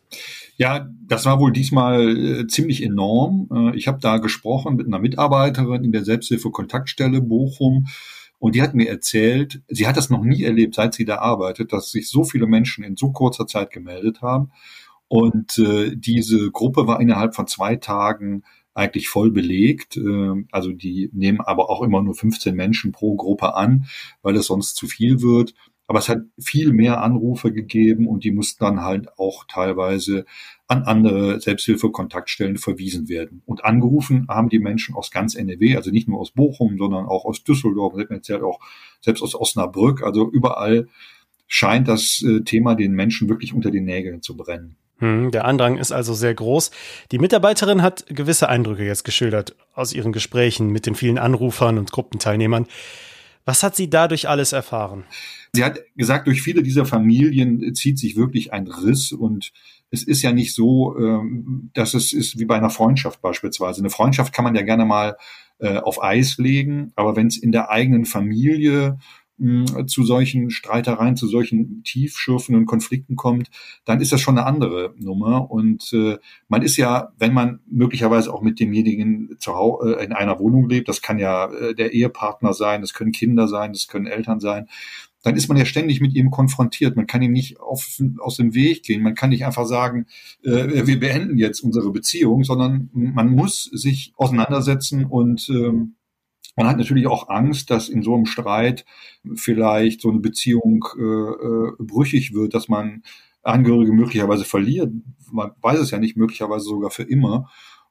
Ja, 0.58 0.88
das 1.08 1.26
war 1.26 1.40
wohl 1.40 1.52
diesmal 1.52 2.18
äh, 2.18 2.48
ziemlich 2.48 2.84
enorm. 2.84 3.50
Äh, 3.52 3.78
ich 3.78 3.88
habe 3.88 4.00
da 4.00 4.18
gesprochen 4.18 4.76
mit 4.76 4.86
einer 4.86 5.00
Mitarbeiterin 5.00 5.84
in 5.84 5.92
der 5.92 6.06
Selbsthilfe-Kontaktstelle 6.06 7.22
Bochum. 7.22 7.88
Und 8.38 8.56
die 8.56 8.62
hat 8.62 8.74
mir 8.74 8.90
erzählt, 8.90 9.62
sie 9.68 9.88
hat 9.88 9.98
das 9.98 10.10
noch 10.10 10.24
nie 10.24 10.44
erlebt, 10.44 10.76
seit 10.76 10.94
sie 10.94 11.06
da 11.06 11.18
arbeitet, 11.18 11.74
dass 11.74 11.92
sich 11.92 12.10
so 12.10 12.24
viele 12.24 12.48
Menschen 12.48 12.84
in 12.84 12.96
so 12.96 13.12
kurzer 13.12 13.48
Zeit 13.48 13.72
gemeldet 13.72 14.22
haben. 14.22 14.52
Und 15.08 15.58
äh, 15.60 15.96
diese 15.96 16.52
Gruppe 16.52 16.88
war 16.88 17.02
innerhalb 17.02 17.36
von 17.36 17.48
zwei 17.48 17.76
Tagen 17.76 18.44
eigentlich 18.74 19.10
voll 19.10 19.32
belegt. 19.32 19.98
Äh, 19.98 20.46
also 20.52 20.72
die 20.72 21.10
nehmen 21.14 21.42
aber 21.42 21.70
auch 21.70 21.82
immer 21.82 22.02
nur 22.02 22.16
15 22.16 22.56
Menschen 22.56 22.92
pro 22.92 23.16
Gruppe 23.16 23.56
an, 23.56 23.86
weil 24.22 24.36
es 24.36 24.48
sonst 24.48 24.76
zu 24.76 24.88
viel 24.88 25.22
wird. 25.22 25.54
Aber 25.92 26.00
es 26.00 26.08
hat 26.08 26.22
viel 26.40 26.72
mehr 26.72 27.04
Anrufe 27.04 27.52
gegeben 27.52 28.08
und 28.08 28.24
die 28.24 28.32
mussten 28.32 28.64
dann 28.64 28.82
halt 28.82 29.10
auch 29.20 29.44
teilweise 29.50 30.24
an 30.70 30.84
andere 30.84 31.42
Selbsthilfe-Kontaktstellen 31.42 32.56
verwiesen 32.56 33.10
werden. 33.10 33.42
Und 33.46 33.66
angerufen 33.66 34.26
haben 34.30 34.48
die 34.48 34.60
Menschen 34.60 34.96
aus 34.96 35.12
ganz 35.12 35.36
NRW, 35.36 35.76
also 35.76 35.92
nicht 35.92 36.08
nur 36.08 36.22
aus 36.22 36.32
Bochum, 36.32 36.78
sondern 36.78 37.08
auch 37.08 37.26
aus 37.26 37.44
Düsseldorf, 37.44 37.94
erzählt 38.10 38.42
auch 38.42 38.62
selbst 39.02 39.22
aus 39.22 39.36
Osnabrück. 39.36 40.02
Also 40.02 40.32
überall 40.32 40.88
scheint 41.46 41.90
das 41.90 42.24
äh, 42.26 42.40
Thema 42.46 42.76
den 42.76 42.94
Menschen 42.94 43.28
wirklich 43.28 43.54
unter 43.54 43.70
den 43.70 43.84
Nägeln 43.84 44.22
zu 44.22 44.38
brennen. 44.38 44.78
Hm, 45.00 45.32
der 45.32 45.44
Andrang 45.44 45.78
ist 45.78 45.92
also 45.92 46.14
sehr 46.14 46.34
groß. 46.34 46.72
Die 47.12 47.20
Mitarbeiterin 47.20 47.82
hat 47.82 48.06
gewisse 48.08 48.48
Eindrücke 48.48 48.86
jetzt 48.86 49.04
geschildert 49.04 49.58
aus 49.74 49.92
ihren 49.92 50.14
Gesprächen 50.14 50.70
mit 50.70 50.86
den 50.86 50.96
vielen 50.96 51.18
Anrufern 51.18 51.78
und 51.78 51.92
Gruppenteilnehmern. 51.92 52.68
Was 53.46 53.64
hat 53.64 53.76
sie 53.76 53.90
dadurch 53.90 54.30
alles 54.30 54.54
erfahren? 54.54 55.04
Sie 55.54 55.64
hat 55.64 55.80
gesagt, 55.96 56.28
durch 56.28 56.42
viele 56.42 56.64
dieser 56.64 56.86
Familien 56.86 57.74
zieht 57.76 58.00
sich 58.00 58.16
wirklich 58.16 58.54
ein 58.54 58.68
Riss 58.68 59.12
und 59.12 59.52
es 59.90 60.04
ist 60.04 60.22
ja 60.22 60.32
nicht 60.32 60.56
so, 60.56 60.98
ähm, 60.98 61.70
dass 61.74 61.94
es 61.94 62.14
ist 62.14 62.40
wie 62.40 62.46
bei 62.46 62.56
einer 62.56 62.70
Freundschaft 62.70 63.22
beispielsweise. 63.22 63.82
Eine 63.82 63.90
Freundschaft 63.90 64.34
kann 64.34 64.46
man 64.46 64.56
ja 64.56 64.62
gerne 64.62 64.86
mal 64.86 65.18
äh, 65.60 65.78
auf 65.78 66.02
Eis 66.02 66.38
legen, 66.38 66.94
aber 66.96 67.16
wenn 67.16 67.28
es 67.28 67.38
in 67.38 67.52
der 67.52 67.70
eigenen 67.70 68.06
Familie 68.06 68.98
zu 69.88 70.04
solchen 70.04 70.52
Streitereien, 70.52 71.16
zu 71.16 71.28
solchen 71.28 71.84
tiefschürfenden 71.84 72.66
Konflikten 72.66 73.16
kommt, 73.16 73.50
dann 73.86 74.00
ist 74.00 74.12
das 74.12 74.22
schon 74.22 74.38
eine 74.38 74.46
andere 74.46 74.94
Nummer. 74.98 75.50
Und 75.50 75.92
äh, 75.94 76.18
man 76.48 76.62
ist 76.62 76.78
ja, 76.78 77.12
wenn 77.18 77.34
man 77.34 77.60
möglicherweise 77.70 78.34
auch 78.34 78.42
mit 78.42 78.60
demjenigen 78.60 79.36
zu 79.40 79.56
Hause 79.56 79.98
äh, 79.98 80.06
in 80.06 80.14
einer 80.14 80.40
Wohnung 80.40 80.70
lebt, 80.70 80.88
das 80.90 81.02
kann 81.02 81.18
ja 81.18 81.52
äh, 81.52 81.74
der 81.74 81.94
Ehepartner 81.94 82.54
sein, 82.54 82.82
das 82.82 82.94
können 82.94 83.12
Kinder 83.12 83.48
sein, 83.48 83.74
das 83.74 83.88
können 83.88 84.06
Eltern 84.06 84.40
sein, 84.40 84.68
dann 85.24 85.36
ist 85.36 85.48
man 85.48 85.58
ja 85.58 85.66
ständig 85.66 86.02
mit 86.02 86.16
ihm 86.16 86.32
konfrontiert. 86.32 86.96
Man 86.96 87.08
kann 87.08 87.22
ihm 87.22 87.32
nicht 87.32 87.60
auf, 87.60 87.88
aus 88.20 88.38
dem 88.38 88.54
Weg 88.54 88.84
gehen. 88.84 89.04
Man 89.04 89.16
kann 89.16 89.30
nicht 89.30 89.46
einfach 89.46 89.66
sagen, 89.66 90.08
äh, 90.44 90.86
wir 90.88 91.00
beenden 91.00 91.38
jetzt 91.38 91.62
unsere 91.62 91.92
Beziehung, 91.92 92.44
sondern 92.44 92.90
man 92.94 93.30
muss 93.30 93.64
sich 93.64 94.14
auseinandersetzen 94.18 95.06
und 95.06 95.48
ähm, 95.50 95.96
man 96.56 96.68
hat 96.68 96.78
natürlich 96.78 97.08
auch 97.08 97.30
Angst, 97.30 97.70
dass 97.70 97.90
in 97.90 98.04
so 98.04 98.16
einem 98.16 98.26
Streit 98.26 98.86
vielleicht 99.36 100.02
so 100.02 100.10
eine 100.10 100.20
Beziehung 100.20 100.86
äh, 100.98 101.02
äh, 101.02 101.72
brüchig 101.80 102.34
wird, 102.34 102.54
dass 102.54 102.68
man 102.68 103.04
Angehörige 103.44 103.92
möglicherweise 103.92 104.46
verliert. 104.46 104.92
Man 105.32 105.52
weiß 105.62 105.80
es 105.80 105.92
ja 105.92 105.98
nicht, 105.98 106.16
möglicherweise 106.16 106.66
sogar 106.66 106.92
für 106.92 107.04
immer. 107.04 107.50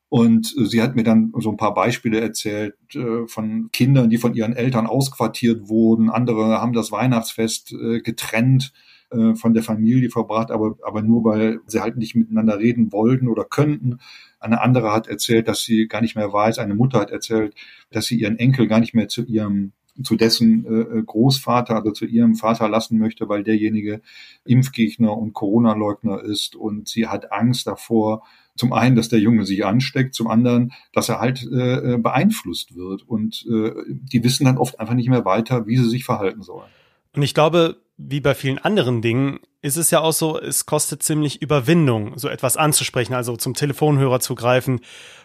Und 0.08 0.54
äh, 0.58 0.66
sie 0.66 0.82
hat 0.82 0.96
mir 0.96 1.04
dann 1.04 1.32
so 1.38 1.50
ein 1.50 1.56
paar 1.56 1.74
Beispiele 1.74 2.20
erzählt 2.20 2.74
äh, 2.94 3.26
von 3.26 3.70
Kindern, 3.72 4.10
die 4.10 4.18
von 4.18 4.34
ihren 4.34 4.54
Eltern 4.54 4.86
ausquartiert 4.86 5.68
wurden. 5.68 6.10
Andere 6.10 6.60
haben 6.60 6.72
das 6.72 6.92
Weihnachtsfest 6.92 7.72
äh, 7.72 8.00
getrennt 8.00 8.72
äh, 9.10 9.34
von 9.34 9.54
der 9.54 9.62
Familie 9.62 10.10
verbracht, 10.10 10.50
aber, 10.50 10.76
aber 10.82 11.02
nur 11.02 11.24
weil 11.24 11.60
sie 11.66 11.80
halt 11.80 11.96
nicht 11.96 12.14
miteinander 12.14 12.58
reden 12.58 12.92
wollten 12.92 13.28
oder 13.28 13.44
könnten. 13.44 13.98
Eine 14.38 14.60
andere 14.60 14.92
hat 14.92 15.08
erzählt, 15.08 15.48
dass 15.48 15.62
sie 15.62 15.86
gar 15.86 16.00
nicht 16.00 16.16
mehr 16.16 16.32
weiß. 16.32 16.58
Eine 16.58 16.74
Mutter 16.74 17.00
hat 17.00 17.10
erzählt, 17.10 17.54
dass 17.90 18.06
sie 18.06 18.20
ihren 18.20 18.38
Enkel 18.38 18.66
gar 18.66 18.80
nicht 18.80 18.94
mehr 18.94 19.08
zu 19.08 19.24
ihrem 19.24 19.72
zu 20.02 20.16
dessen 20.16 20.64
äh, 20.64 21.02
Großvater, 21.02 21.76
also 21.76 21.90
zu 21.90 22.06
ihrem 22.06 22.34
Vater 22.34 22.68
lassen 22.68 22.98
möchte, 22.98 23.28
weil 23.28 23.42
derjenige 23.42 24.00
Impfgegner 24.44 25.16
und 25.16 25.34
Corona-Leugner 25.34 26.22
ist 26.22 26.56
und 26.56 26.88
sie 26.88 27.06
hat 27.06 27.32
Angst 27.32 27.66
davor, 27.66 28.22
zum 28.56 28.72
einen, 28.72 28.96
dass 28.96 29.08
der 29.08 29.20
Junge 29.20 29.46
sich 29.46 29.64
ansteckt, 29.64 30.14
zum 30.14 30.28
anderen, 30.28 30.72
dass 30.92 31.08
er 31.08 31.20
halt 31.20 31.42
äh, 31.50 31.96
beeinflusst 31.98 32.76
wird. 32.76 33.02
Und 33.08 33.46
äh, 33.50 33.72
die 33.88 34.22
wissen 34.22 34.44
dann 34.44 34.58
oft 34.58 34.78
einfach 34.78 34.94
nicht 34.94 35.08
mehr 35.08 35.24
weiter, 35.24 35.66
wie 35.66 35.76
sie 35.76 35.88
sich 35.88 36.04
verhalten 36.04 36.42
sollen. 36.42 36.68
Und 37.14 37.22
ich 37.22 37.34
glaube, 37.34 37.76
wie 38.08 38.20
bei 38.20 38.34
vielen 38.34 38.58
anderen 38.58 39.02
Dingen 39.02 39.40
ist 39.62 39.76
es 39.76 39.90
ja 39.90 40.00
auch 40.00 40.12
so, 40.12 40.40
es 40.40 40.64
kostet 40.64 41.02
ziemlich 41.02 41.42
Überwindung, 41.42 42.16
so 42.16 42.28
etwas 42.28 42.56
anzusprechen, 42.56 43.12
also 43.12 43.36
zum 43.36 43.54
Telefonhörer 43.54 44.20
zu 44.20 44.34
greifen 44.34 44.80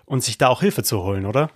und 0.06 0.24
sich 0.24 0.38
da 0.38 0.50
auch 0.50 0.60
Hilfe 0.60 0.84
zu 0.84 1.02
holen, 1.04 1.26
oder? 1.26 1.50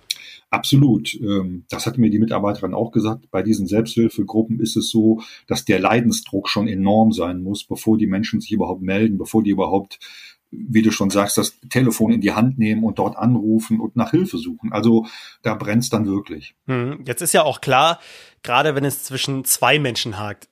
Absolut. 0.48 1.14
Ähm, 1.14 1.64
das 1.68 1.86
hat 1.86 1.98
mir 1.98 2.10
die 2.10 2.18
Mitarbeiterin 2.18 2.74
auch 2.74 2.90
gesagt. 2.90 3.30
Bei 3.30 3.42
diesen 3.42 3.66
Selbsthilfegruppen 3.66 4.60
ist 4.60 4.76
es 4.76 4.90
so, 4.90 5.20
dass 5.46 5.64
der 5.64 5.78
Leidensdruck 5.78 6.48
schon 6.48 6.66
enorm 6.68 7.12
sein 7.12 7.42
muss, 7.42 7.64
bevor 7.64 7.98
die 7.98 8.06
Menschen 8.06 8.40
sich 8.40 8.52
überhaupt 8.52 8.82
melden, 8.82 9.18
bevor 9.18 9.42
die 9.42 9.50
überhaupt 9.50 9.98
wie 10.52 10.82
du 10.82 10.90
schon 10.90 11.10
sagst, 11.10 11.38
das 11.38 11.60
Telefon 11.68 12.12
in 12.12 12.20
die 12.20 12.32
Hand 12.32 12.58
nehmen 12.58 12.82
und 12.82 12.98
dort 12.98 13.16
anrufen 13.16 13.80
und 13.80 13.96
nach 13.96 14.10
Hilfe 14.10 14.36
suchen. 14.36 14.72
Also 14.72 15.06
da 15.42 15.54
brennt's 15.54 15.90
dann 15.90 16.06
wirklich. 16.06 16.54
Hm, 16.66 17.04
jetzt 17.06 17.22
ist 17.22 17.32
ja 17.32 17.44
auch 17.44 17.60
klar, 17.60 18.00
gerade 18.42 18.74
wenn 18.74 18.84
es 18.84 19.04
zwischen 19.04 19.44
zwei 19.44 19.78
Menschen 19.78 20.18
hakt, 20.18 20.49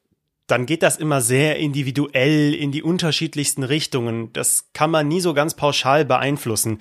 dann 0.49 0.67
geht 0.67 0.83
das 0.83 0.97
immer 0.97 1.21
sehr 1.21 1.59
individuell 1.59 2.55
in 2.55 2.73
die 2.73 2.83
unterschiedlichsten 2.83 3.63
Richtungen. 3.63 4.33
Das 4.33 4.71
kann 4.73 4.91
man 4.91 5.07
nie 5.07 5.21
so 5.21 5.35
ganz 5.35 5.55
pauschal 5.55 6.05
beeinflussen. 6.05 6.79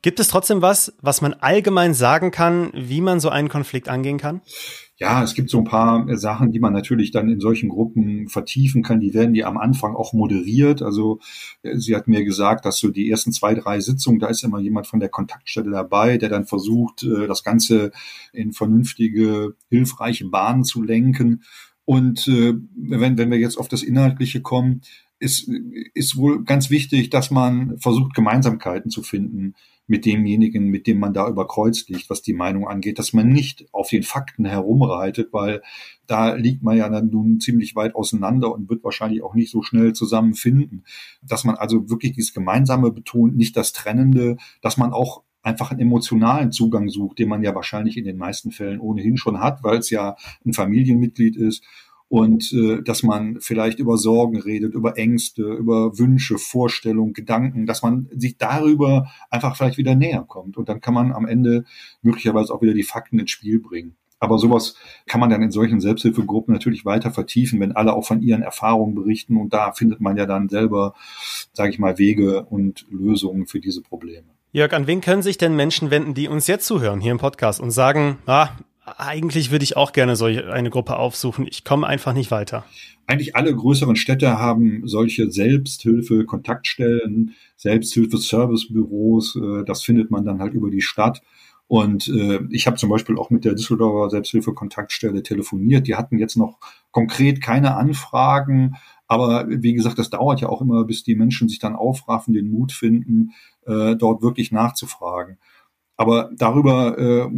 Gibt 0.00 0.18
es 0.18 0.28
trotzdem 0.28 0.62
was, 0.62 0.94
was 1.00 1.20
man 1.20 1.34
allgemein 1.34 1.94
sagen 1.94 2.32
kann, 2.32 2.72
wie 2.74 3.00
man 3.00 3.20
so 3.20 3.28
einen 3.28 3.48
Konflikt 3.48 3.88
angehen 3.88 4.18
kann? 4.18 4.40
Ja, 4.96 5.22
es 5.22 5.34
gibt 5.34 5.50
so 5.50 5.58
ein 5.58 5.64
paar 5.64 6.06
Sachen, 6.16 6.52
die 6.52 6.60
man 6.60 6.72
natürlich 6.72 7.10
dann 7.10 7.28
in 7.28 7.40
solchen 7.40 7.68
Gruppen 7.68 8.28
vertiefen 8.28 8.82
kann. 8.82 9.00
Die 9.00 9.14
werden 9.14 9.34
die 9.34 9.44
am 9.44 9.58
Anfang 9.58 9.94
auch 9.94 10.12
moderiert. 10.12 10.80
Also 10.80 11.18
äh, 11.62 11.76
sie 11.76 11.94
hat 11.96 12.08
mir 12.08 12.24
gesagt, 12.24 12.64
dass 12.64 12.78
so 12.78 12.88
die 12.88 13.10
ersten 13.10 13.32
zwei, 13.32 13.54
drei 13.54 13.80
Sitzungen, 13.80 14.20
da 14.20 14.28
ist 14.28 14.44
immer 14.44 14.60
jemand 14.60 14.86
von 14.86 15.00
der 15.00 15.08
Kontaktstelle 15.08 15.70
dabei, 15.70 16.18
der 16.18 16.28
dann 16.28 16.46
versucht, 16.46 17.02
äh, 17.02 17.26
das 17.26 17.42
Ganze 17.42 17.90
in 18.32 18.52
vernünftige, 18.52 19.54
hilfreiche 19.70 20.28
Bahnen 20.28 20.64
zu 20.64 20.82
lenken. 20.82 21.42
Und 21.84 22.28
äh, 22.28 22.54
wenn, 22.76 23.18
wenn 23.18 23.30
wir 23.30 23.38
jetzt 23.38 23.58
auf 23.58 23.68
das 23.68 23.82
Inhaltliche 23.82 24.40
kommen, 24.40 24.82
ist, 25.18 25.48
ist 25.94 26.16
wohl 26.16 26.44
ganz 26.44 26.68
wichtig, 26.70 27.10
dass 27.10 27.30
man 27.30 27.78
versucht, 27.78 28.14
Gemeinsamkeiten 28.14 28.90
zu 28.90 29.02
finden 29.02 29.54
mit 29.86 30.04
demjenigen, 30.04 30.68
mit 30.68 30.86
dem 30.86 30.98
man 30.98 31.12
da 31.12 31.28
über 31.28 31.46
Kreuz 31.46 31.86
liegt, 31.88 32.08
was 32.08 32.22
die 32.22 32.34
Meinung 32.34 32.66
angeht, 32.66 32.98
dass 32.98 33.12
man 33.12 33.28
nicht 33.28 33.66
auf 33.72 33.88
den 33.88 34.02
Fakten 34.02 34.44
herumreitet, 34.44 35.32
weil 35.32 35.62
da 36.06 36.34
liegt 36.34 36.62
man 36.62 36.76
ja 36.76 36.88
dann 36.88 37.10
nun 37.10 37.40
ziemlich 37.40 37.76
weit 37.76 37.94
auseinander 37.94 38.52
und 38.52 38.68
wird 38.68 38.84
wahrscheinlich 38.84 39.22
auch 39.22 39.34
nicht 39.34 39.50
so 39.50 39.62
schnell 39.62 39.92
zusammenfinden. 39.92 40.84
Dass 41.22 41.44
man 41.44 41.56
also 41.56 41.90
wirklich 41.90 42.12
dieses 42.12 42.32
Gemeinsame 42.34 42.90
betont, 42.90 43.36
nicht 43.36 43.56
das 43.56 43.72
Trennende, 43.72 44.36
dass 44.60 44.76
man 44.76 44.92
auch 44.92 45.22
einfach 45.42 45.70
einen 45.70 45.80
emotionalen 45.80 46.52
Zugang 46.52 46.88
sucht, 46.88 47.18
den 47.18 47.28
man 47.28 47.42
ja 47.42 47.54
wahrscheinlich 47.54 47.96
in 47.96 48.04
den 48.04 48.16
meisten 48.16 48.50
Fällen 48.50 48.80
ohnehin 48.80 49.16
schon 49.16 49.40
hat, 49.40 49.62
weil 49.62 49.78
es 49.78 49.90
ja 49.90 50.16
ein 50.44 50.52
Familienmitglied 50.52 51.36
ist 51.36 51.64
und 52.08 52.52
äh, 52.52 52.82
dass 52.82 53.02
man 53.02 53.40
vielleicht 53.40 53.78
über 53.78 53.96
Sorgen 53.96 54.38
redet, 54.38 54.74
über 54.74 54.98
Ängste, 54.98 55.44
über 55.44 55.98
Wünsche, 55.98 56.36
Vorstellungen, 56.36 57.14
Gedanken, 57.14 57.64
dass 57.64 57.82
man 57.82 58.08
sich 58.14 58.36
darüber 58.36 59.10
einfach 59.30 59.56
vielleicht 59.56 59.78
wieder 59.78 59.94
näher 59.94 60.24
kommt 60.28 60.58
und 60.58 60.68
dann 60.68 60.80
kann 60.82 60.92
man 60.92 61.12
am 61.12 61.26
Ende 61.26 61.64
möglicherweise 62.02 62.52
auch 62.52 62.60
wieder 62.60 62.74
die 62.74 62.82
Fakten 62.82 63.18
ins 63.18 63.30
Spiel 63.30 63.60
bringen. 63.60 63.96
Aber 64.22 64.38
sowas 64.38 64.76
kann 65.06 65.20
man 65.20 65.30
dann 65.30 65.42
in 65.42 65.50
solchen 65.50 65.80
Selbsthilfegruppen 65.80 66.52
natürlich 66.52 66.84
weiter 66.84 67.10
vertiefen, 67.10 67.58
wenn 67.58 67.72
alle 67.72 67.92
auch 67.92 68.06
von 68.06 68.22
ihren 68.22 68.42
Erfahrungen 68.42 68.94
berichten. 68.94 69.36
Und 69.36 69.52
da 69.52 69.72
findet 69.72 70.00
man 70.00 70.16
ja 70.16 70.26
dann 70.26 70.48
selber, 70.48 70.94
sage 71.52 71.70
ich 71.70 71.80
mal, 71.80 71.98
Wege 71.98 72.44
und 72.44 72.86
Lösungen 72.88 73.48
für 73.48 73.58
diese 73.58 73.82
Probleme. 73.82 74.31
Jörg, 74.54 74.74
an 74.74 74.86
wen 74.86 75.00
können 75.00 75.22
sich 75.22 75.38
denn 75.38 75.56
Menschen 75.56 75.90
wenden, 75.90 76.12
die 76.12 76.28
uns 76.28 76.46
jetzt 76.46 76.66
zuhören 76.66 77.00
hier 77.00 77.12
im 77.12 77.16
Podcast 77.16 77.58
und 77.58 77.70
sagen, 77.70 78.18
ah, 78.26 78.50
eigentlich 78.84 79.50
würde 79.50 79.64
ich 79.64 79.78
auch 79.78 79.92
gerne 79.92 80.14
solche 80.14 80.52
eine 80.52 80.68
Gruppe 80.68 80.96
aufsuchen. 80.96 81.46
Ich 81.48 81.64
komme 81.64 81.86
einfach 81.86 82.12
nicht 82.12 82.30
weiter. 82.30 82.66
Eigentlich 83.06 83.34
alle 83.34 83.56
größeren 83.56 83.96
Städte 83.96 84.38
haben 84.38 84.82
solche 84.84 85.30
Selbsthilfe, 85.30 86.26
Kontaktstellen, 86.26 87.34
Selbsthilfe-Servicebüros. 87.56 89.36
Äh, 89.36 89.64
das 89.64 89.84
findet 89.84 90.10
man 90.10 90.26
dann 90.26 90.38
halt 90.38 90.52
über 90.52 90.70
die 90.70 90.82
Stadt. 90.82 91.22
Und 91.72 92.06
äh, 92.08 92.40
ich 92.50 92.66
habe 92.66 92.76
zum 92.76 92.90
Beispiel 92.90 93.16
auch 93.16 93.30
mit 93.30 93.46
der 93.46 93.54
Düsseldorfer 93.54 94.10
Selbsthilfe-Kontaktstelle 94.10 95.22
telefoniert. 95.22 95.86
Die 95.86 95.94
hatten 95.94 96.18
jetzt 96.18 96.36
noch 96.36 96.58
konkret 96.90 97.40
keine 97.40 97.76
Anfragen. 97.76 98.76
Aber 99.06 99.46
wie 99.48 99.72
gesagt, 99.72 99.98
das 99.98 100.10
dauert 100.10 100.42
ja 100.42 100.50
auch 100.50 100.60
immer, 100.60 100.84
bis 100.84 101.02
die 101.02 101.14
Menschen 101.14 101.48
sich 101.48 101.60
dann 101.60 101.74
aufraffen, 101.74 102.34
den 102.34 102.50
Mut 102.50 102.72
finden, 102.72 103.30
äh, 103.64 103.96
dort 103.96 104.20
wirklich 104.20 104.52
nachzufragen. 104.52 105.38
Aber 106.02 106.32
darüber 106.36 106.98
äh, 106.98 107.30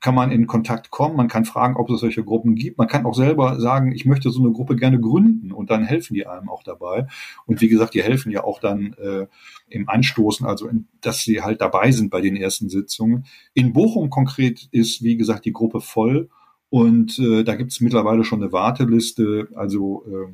kann 0.00 0.14
man 0.14 0.30
in 0.30 0.46
Kontakt 0.46 0.90
kommen. 0.90 1.16
Man 1.16 1.28
kann 1.28 1.44
fragen, 1.44 1.76
ob 1.76 1.90
es 1.90 2.00
solche 2.00 2.24
Gruppen 2.24 2.54
gibt. 2.54 2.78
Man 2.78 2.88
kann 2.88 3.04
auch 3.04 3.14
selber 3.14 3.60
sagen, 3.60 3.92
ich 3.92 4.06
möchte 4.06 4.30
so 4.30 4.42
eine 4.42 4.52
Gruppe 4.52 4.74
gerne 4.74 4.98
gründen 4.98 5.52
und 5.52 5.68
dann 5.68 5.84
helfen 5.84 6.14
die 6.14 6.26
einem 6.26 6.48
auch 6.48 6.62
dabei. 6.62 7.08
Und 7.44 7.60
wie 7.60 7.68
gesagt, 7.68 7.92
die 7.92 8.02
helfen 8.02 8.32
ja 8.32 8.42
auch 8.42 8.58
dann 8.58 8.94
äh, 8.94 9.26
im 9.68 9.86
Anstoßen, 9.90 10.46
also 10.46 10.66
in, 10.66 10.88
dass 11.02 11.24
sie 11.24 11.42
halt 11.42 11.60
dabei 11.60 11.92
sind 11.92 12.08
bei 12.08 12.22
den 12.22 12.36
ersten 12.36 12.70
Sitzungen. 12.70 13.26
In 13.52 13.74
Bochum 13.74 14.08
konkret 14.08 14.70
ist, 14.72 15.02
wie 15.02 15.18
gesagt, 15.18 15.44
die 15.44 15.52
Gruppe 15.52 15.82
voll 15.82 16.30
und 16.70 17.18
äh, 17.18 17.44
da 17.44 17.54
gibt 17.54 17.72
es 17.72 17.82
mittlerweile 17.82 18.24
schon 18.24 18.42
eine 18.42 18.50
Warteliste. 18.50 19.48
Also 19.54 20.06
äh, 20.06 20.32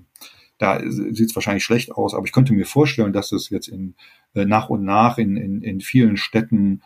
da 0.58 0.80
sieht 0.88 1.30
es 1.30 1.34
wahrscheinlich 1.34 1.64
schlecht 1.64 1.90
aus, 1.90 2.14
aber 2.14 2.26
ich 2.26 2.32
könnte 2.32 2.52
mir 2.52 2.64
vorstellen, 2.64 3.12
dass 3.12 3.32
es 3.32 3.50
jetzt 3.50 3.66
in, 3.66 3.96
äh, 4.34 4.44
nach 4.44 4.70
und 4.70 4.84
nach 4.84 5.18
in, 5.18 5.36
in, 5.36 5.62
in 5.62 5.80
vielen 5.80 6.16
Städten 6.16 6.82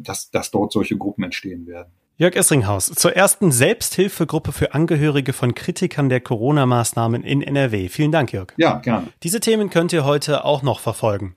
dass, 0.00 0.30
dass 0.30 0.50
dort 0.50 0.72
solche 0.72 0.96
Gruppen 0.96 1.24
entstehen 1.24 1.66
werden. 1.66 1.92
Jörg 2.16 2.36
Essringhaus, 2.36 2.86
zur 2.86 3.16
ersten 3.16 3.50
Selbsthilfegruppe 3.50 4.52
für 4.52 4.72
Angehörige 4.72 5.32
von 5.32 5.52
Kritikern 5.52 6.08
der 6.08 6.20
Corona-Maßnahmen 6.20 7.24
in 7.24 7.42
NRW. 7.42 7.88
Vielen 7.88 8.12
Dank, 8.12 8.32
Jörg. 8.32 8.52
Ja, 8.56 8.78
gerne. 8.78 9.08
Diese 9.24 9.40
Themen 9.40 9.68
könnt 9.68 9.92
ihr 9.92 10.04
heute 10.04 10.44
auch 10.44 10.62
noch 10.62 10.78
verfolgen. 10.78 11.34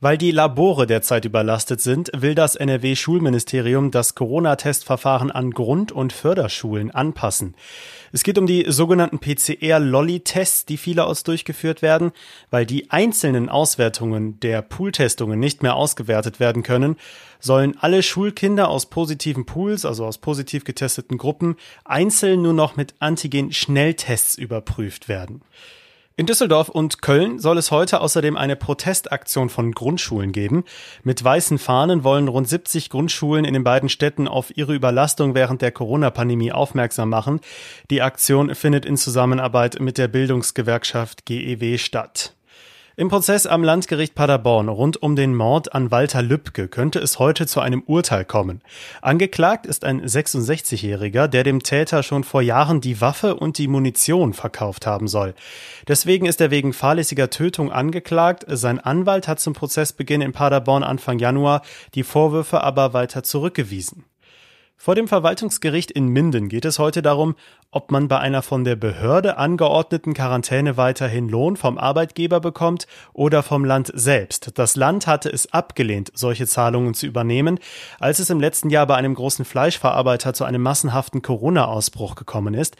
Weil 0.00 0.16
die 0.16 0.30
Labore 0.30 0.86
derzeit 0.86 1.24
überlastet 1.24 1.80
sind, 1.80 2.10
will 2.16 2.34
das 2.34 2.54
NRW-Schulministerium 2.54 3.90
das 3.90 4.14
Corona-Testverfahren 4.14 5.30
an 5.30 5.50
Grund- 5.50 5.92
und 5.92 6.12
Förderschulen 6.12 6.90
anpassen. 6.90 7.54
Es 8.12 8.22
geht 8.22 8.38
um 8.38 8.46
die 8.46 8.64
sogenannten 8.68 9.18
PCR-Lolly-Tests, 9.18 10.66
die 10.66 10.76
vielerorts 10.76 11.24
durchgeführt 11.24 11.82
werden. 11.82 12.12
Weil 12.50 12.64
die 12.64 12.90
einzelnen 12.90 13.48
Auswertungen 13.48 14.40
der 14.40 14.62
Pooltestungen 14.62 15.38
nicht 15.38 15.62
mehr 15.62 15.74
ausgewertet 15.74 16.40
werden 16.40 16.62
können, 16.62 16.96
sollen 17.40 17.76
alle 17.80 18.02
Schulkinder 18.02 18.68
aus 18.68 18.86
positiven 18.86 19.46
Pools, 19.46 19.84
also 19.84 20.06
aus 20.06 20.18
positiv 20.18 20.64
getesteten 20.64 21.18
Gruppen, 21.18 21.56
einzeln 21.84 22.42
nur 22.42 22.52
noch 22.54 22.76
mit 22.76 22.94
Antigen-Schnelltests 23.00 24.36
überprüft 24.36 25.08
werden. 25.08 25.42
In 26.18 26.26
Düsseldorf 26.26 26.68
und 26.68 27.00
Köln 27.00 27.38
soll 27.38 27.58
es 27.58 27.70
heute 27.70 28.00
außerdem 28.00 28.36
eine 28.36 28.56
Protestaktion 28.56 29.48
von 29.48 29.70
Grundschulen 29.70 30.32
geben. 30.32 30.64
Mit 31.04 31.22
weißen 31.22 31.58
Fahnen 31.58 32.02
wollen 32.02 32.26
rund 32.26 32.48
70 32.48 32.90
Grundschulen 32.90 33.44
in 33.44 33.54
den 33.54 33.62
beiden 33.62 33.88
Städten 33.88 34.26
auf 34.26 34.56
ihre 34.56 34.74
Überlastung 34.74 35.36
während 35.36 35.62
der 35.62 35.70
Corona-Pandemie 35.70 36.50
aufmerksam 36.50 37.08
machen. 37.08 37.38
Die 37.90 38.02
Aktion 38.02 38.52
findet 38.56 38.84
in 38.84 38.96
Zusammenarbeit 38.96 39.78
mit 39.78 39.96
der 39.96 40.08
Bildungsgewerkschaft 40.08 41.24
GEW 41.24 41.78
statt. 41.78 42.34
Im 42.98 43.10
Prozess 43.10 43.46
am 43.46 43.62
Landgericht 43.62 44.16
Paderborn 44.16 44.68
rund 44.68 45.00
um 45.00 45.14
den 45.14 45.32
Mord 45.32 45.72
an 45.72 45.92
Walter 45.92 46.20
Lübcke 46.20 46.66
könnte 46.66 46.98
es 46.98 47.20
heute 47.20 47.46
zu 47.46 47.60
einem 47.60 47.80
Urteil 47.86 48.24
kommen. 48.24 48.60
Angeklagt 49.02 49.66
ist 49.66 49.84
ein 49.84 50.04
66-Jähriger, 50.04 51.28
der 51.28 51.44
dem 51.44 51.62
Täter 51.62 52.02
schon 52.02 52.24
vor 52.24 52.42
Jahren 52.42 52.80
die 52.80 53.00
Waffe 53.00 53.36
und 53.36 53.58
die 53.58 53.68
Munition 53.68 54.32
verkauft 54.32 54.84
haben 54.84 55.06
soll. 55.06 55.36
Deswegen 55.86 56.26
ist 56.26 56.40
er 56.40 56.50
wegen 56.50 56.72
fahrlässiger 56.72 57.30
Tötung 57.30 57.70
angeklagt. 57.70 58.44
Sein 58.48 58.80
Anwalt 58.80 59.28
hat 59.28 59.38
zum 59.38 59.52
Prozessbeginn 59.52 60.20
in 60.20 60.32
Paderborn 60.32 60.82
Anfang 60.82 61.20
Januar 61.20 61.62
die 61.94 62.02
Vorwürfe 62.02 62.64
aber 62.64 62.94
weiter 62.94 63.22
zurückgewiesen. 63.22 64.06
Vor 64.80 64.94
dem 64.94 65.08
Verwaltungsgericht 65.08 65.90
in 65.90 66.06
Minden 66.06 66.48
geht 66.48 66.64
es 66.64 66.78
heute 66.78 67.02
darum, 67.02 67.34
ob 67.72 67.90
man 67.90 68.06
bei 68.06 68.18
einer 68.18 68.42
von 68.42 68.62
der 68.62 68.76
Behörde 68.76 69.36
angeordneten 69.36 70.14
Quarantäne 70.14 70.76
weiterhin 70.76 71.28
Lohn 71.28 71.56
vom 71.56 71.76
Arbeitgeber 71.76 72.38
bekommt 72.40 72.86
oder 73.12 73.42
vom 73.42 73.64
Land 73.64 73.90
selbst. 73.92 74.52
Das 74.54 74.76
Land 74.76 75.08
hatte 75.08 75.30
es 75.30 75.52
abgelehnt, 75.52 76.12
solche 76.14 76.46
Zahlungen 76.46 76.94
zu 76.94 77.06
übernehmen, 77.06 77.58
als 77.98 78.20
es 78.20 78.30
im 78.30 78.38
letzten 78.38 78.70
Jahr 78.70 78.86
bei 78.86 78.94
einem 78.94 79.14
großen 79.14 79.44
Fleischverarbeiter 79.44 80.32
zu 80.32 80.44
einem 80.44 80.62
massenhaften 80.62 81.22
Corona-Ausbruch 81.22 82.14
gekommen 82.14 82.54
ist. 82.54 82.76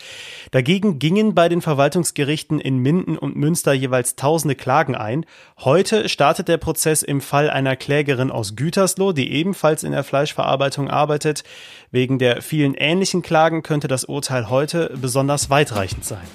Dagegen 0.53 1.01
gingen 1.01 1.35
bei 1.35 1.49
den 1.49 1.61
Verwaltungsgerichten 1.61 2.61
in 2.61 2.79
Minden 2.79 3.19
und 3.19 3.35
Münster 3.35 3.73
jeweils 3.73 4.15
tausende 4.15 4.55
Klagen 4.55 4.95
ein. 4.95 5.27
Heute 5.59 6.09
startet 6.09 6.47
der 6.47 6.59
Prozess 6.59 7.03
im 7.03 7.21
Fall 7.21 7.51
einer 7.51 7.75
Klägerin 7.75 8.31
aus 8.31 8.55
Gütersloh, 8.55 9.13
die 9.13 9.33
ebenfalls 9.33 9.83
in 9.83 9.93
der 9.93 10.05
Fleischverarbeitung 10.05 10.89
arbeitet. 10.89 11.43
Wegen 11.91 12.19
der 12.19 12.43
vielen 12.43 12.75
ähnlichen 12.75 13.23
Klagen 13.23 13.63
könnte 13.63 13.89
das 13.89 14.05
Urteil 14.05 14.51
heute 14.51 14.93
besonders 15.01 15.49
weitreichend 15.49 16.05
sein. 16.05 16.27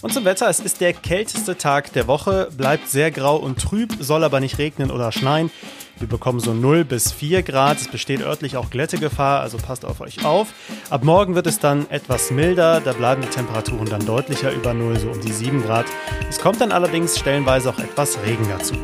Und 0.00 0.12
zum 0.12 0.24
Wetter, 0.24 0.48
es 0.48 0.60
ist 0.60 0.80
der 0.80 0.92
kälteste 0.92 1.56
Tag 1.56 1.92
der 1.92 2.06
Woche, 2.06 2.48
bleibt 2.56 2.88
sehr 2.88 3.10
grau 3.10 3.36
und 3.36 3.60
trüb, 3.60 3.92
soll 4.00 4.22
aber 4.24 4.40
nicht 4.40 4.58
regnen 4.58 4.90
oder 4.90 5.10
schneien. 5.10 5.50
Wir 5.98 6.08
bekommen 6.08 6.38
so 6.38 6.54
0 6.54 6.84
bis 6.84 7.10
4 7.12 7.42
Grad, 7.42 7.80
es 7.80 7.88
besteht 7.88 8.22
örtlich 8.22 8.56
auch 8.56 8.70
Glättegefahr, 8.70 9.40
also 9.40 9.56
passt 9.58 9.84
auf 9.84 10.00
euch 10.00 10.24
auf. 10.24 10.48
Ab 10.90 11.02
morgen 11.02 11.34
wird 11.34 11.48
es 11.48 11.58
dann 11.58 11.90
etwas 11.90 12.30
milder, 12.30 12.80
da 12.80 12.92
bleiben 12.92 13.22
die 13.22 13.28
Temperaturen 13.28 13.88
dann 13.88 14.06
deutlicher 14.06 14.52
über 14.52 14.74
0, 14.74 14.98
so 15.00 15.10
um 15.10 15.20
die 15.20 15.32
7 15.32 15.62
Grad. 15.64 15.86
Es 16.28 16.38
kommt 16.38 16.60
dann 16.60 16.70
allerdings 16.70 17.18
stellenweise 17.18 17.70
auch 17.70 17.78
etwas 17.80 18.18
Regen 18.24 18.46
dazu. 18.48 18.74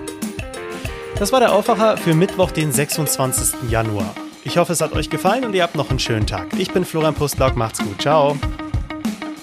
Das 1.16 1.30
war 1.30 1.38
der 1.38 1.52
Aufwacher 1.52 1.96
für 1.96 2.14
Mittwoch, 2.14 2.50
den 2.50 2.72
26. 2.72 3.70
Januar. 3.70 4.14
Ich 4.44 4.58
hoffe, 4.58 4.72
es 4.74 4.80
hat 4.80 4.92
euch 4.92 5.08
gefallen 5.08 5.44
und 5.44 5.54
ihr 5.54 5.62
habt 5.62 5.74
noch 5.74 5.90
einen 5.90 5.98
schönen 5.98 6.26
Tag. 6.26 6.48
Ich 6.58 6.70
bin 6.70 6.84
Florian 6.84 7.14
Pustlock, 7.14 7.56
macht's 7.56 7.78
gut, 7.78 8.00
ciao. 8.02 8.36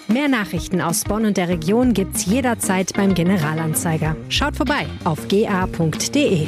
Mehr 0.07 0.27
Nachrichten 0.27 0.81
aus 0.81 1.03
Bonn 1.03 1.25
und 1.25 1.37
der 1.37 1.47
Region 1.47 1.93
gibt's 1.93 2.25
jederzeit 2.25 2.93
beim 2.93 3.13
Generalanzeiger. 3.13 4.15
Schaut 4.29 4.55
vorbei 4.55 4.85
auf 5.03 5.27
ga.de. 5.27 6.47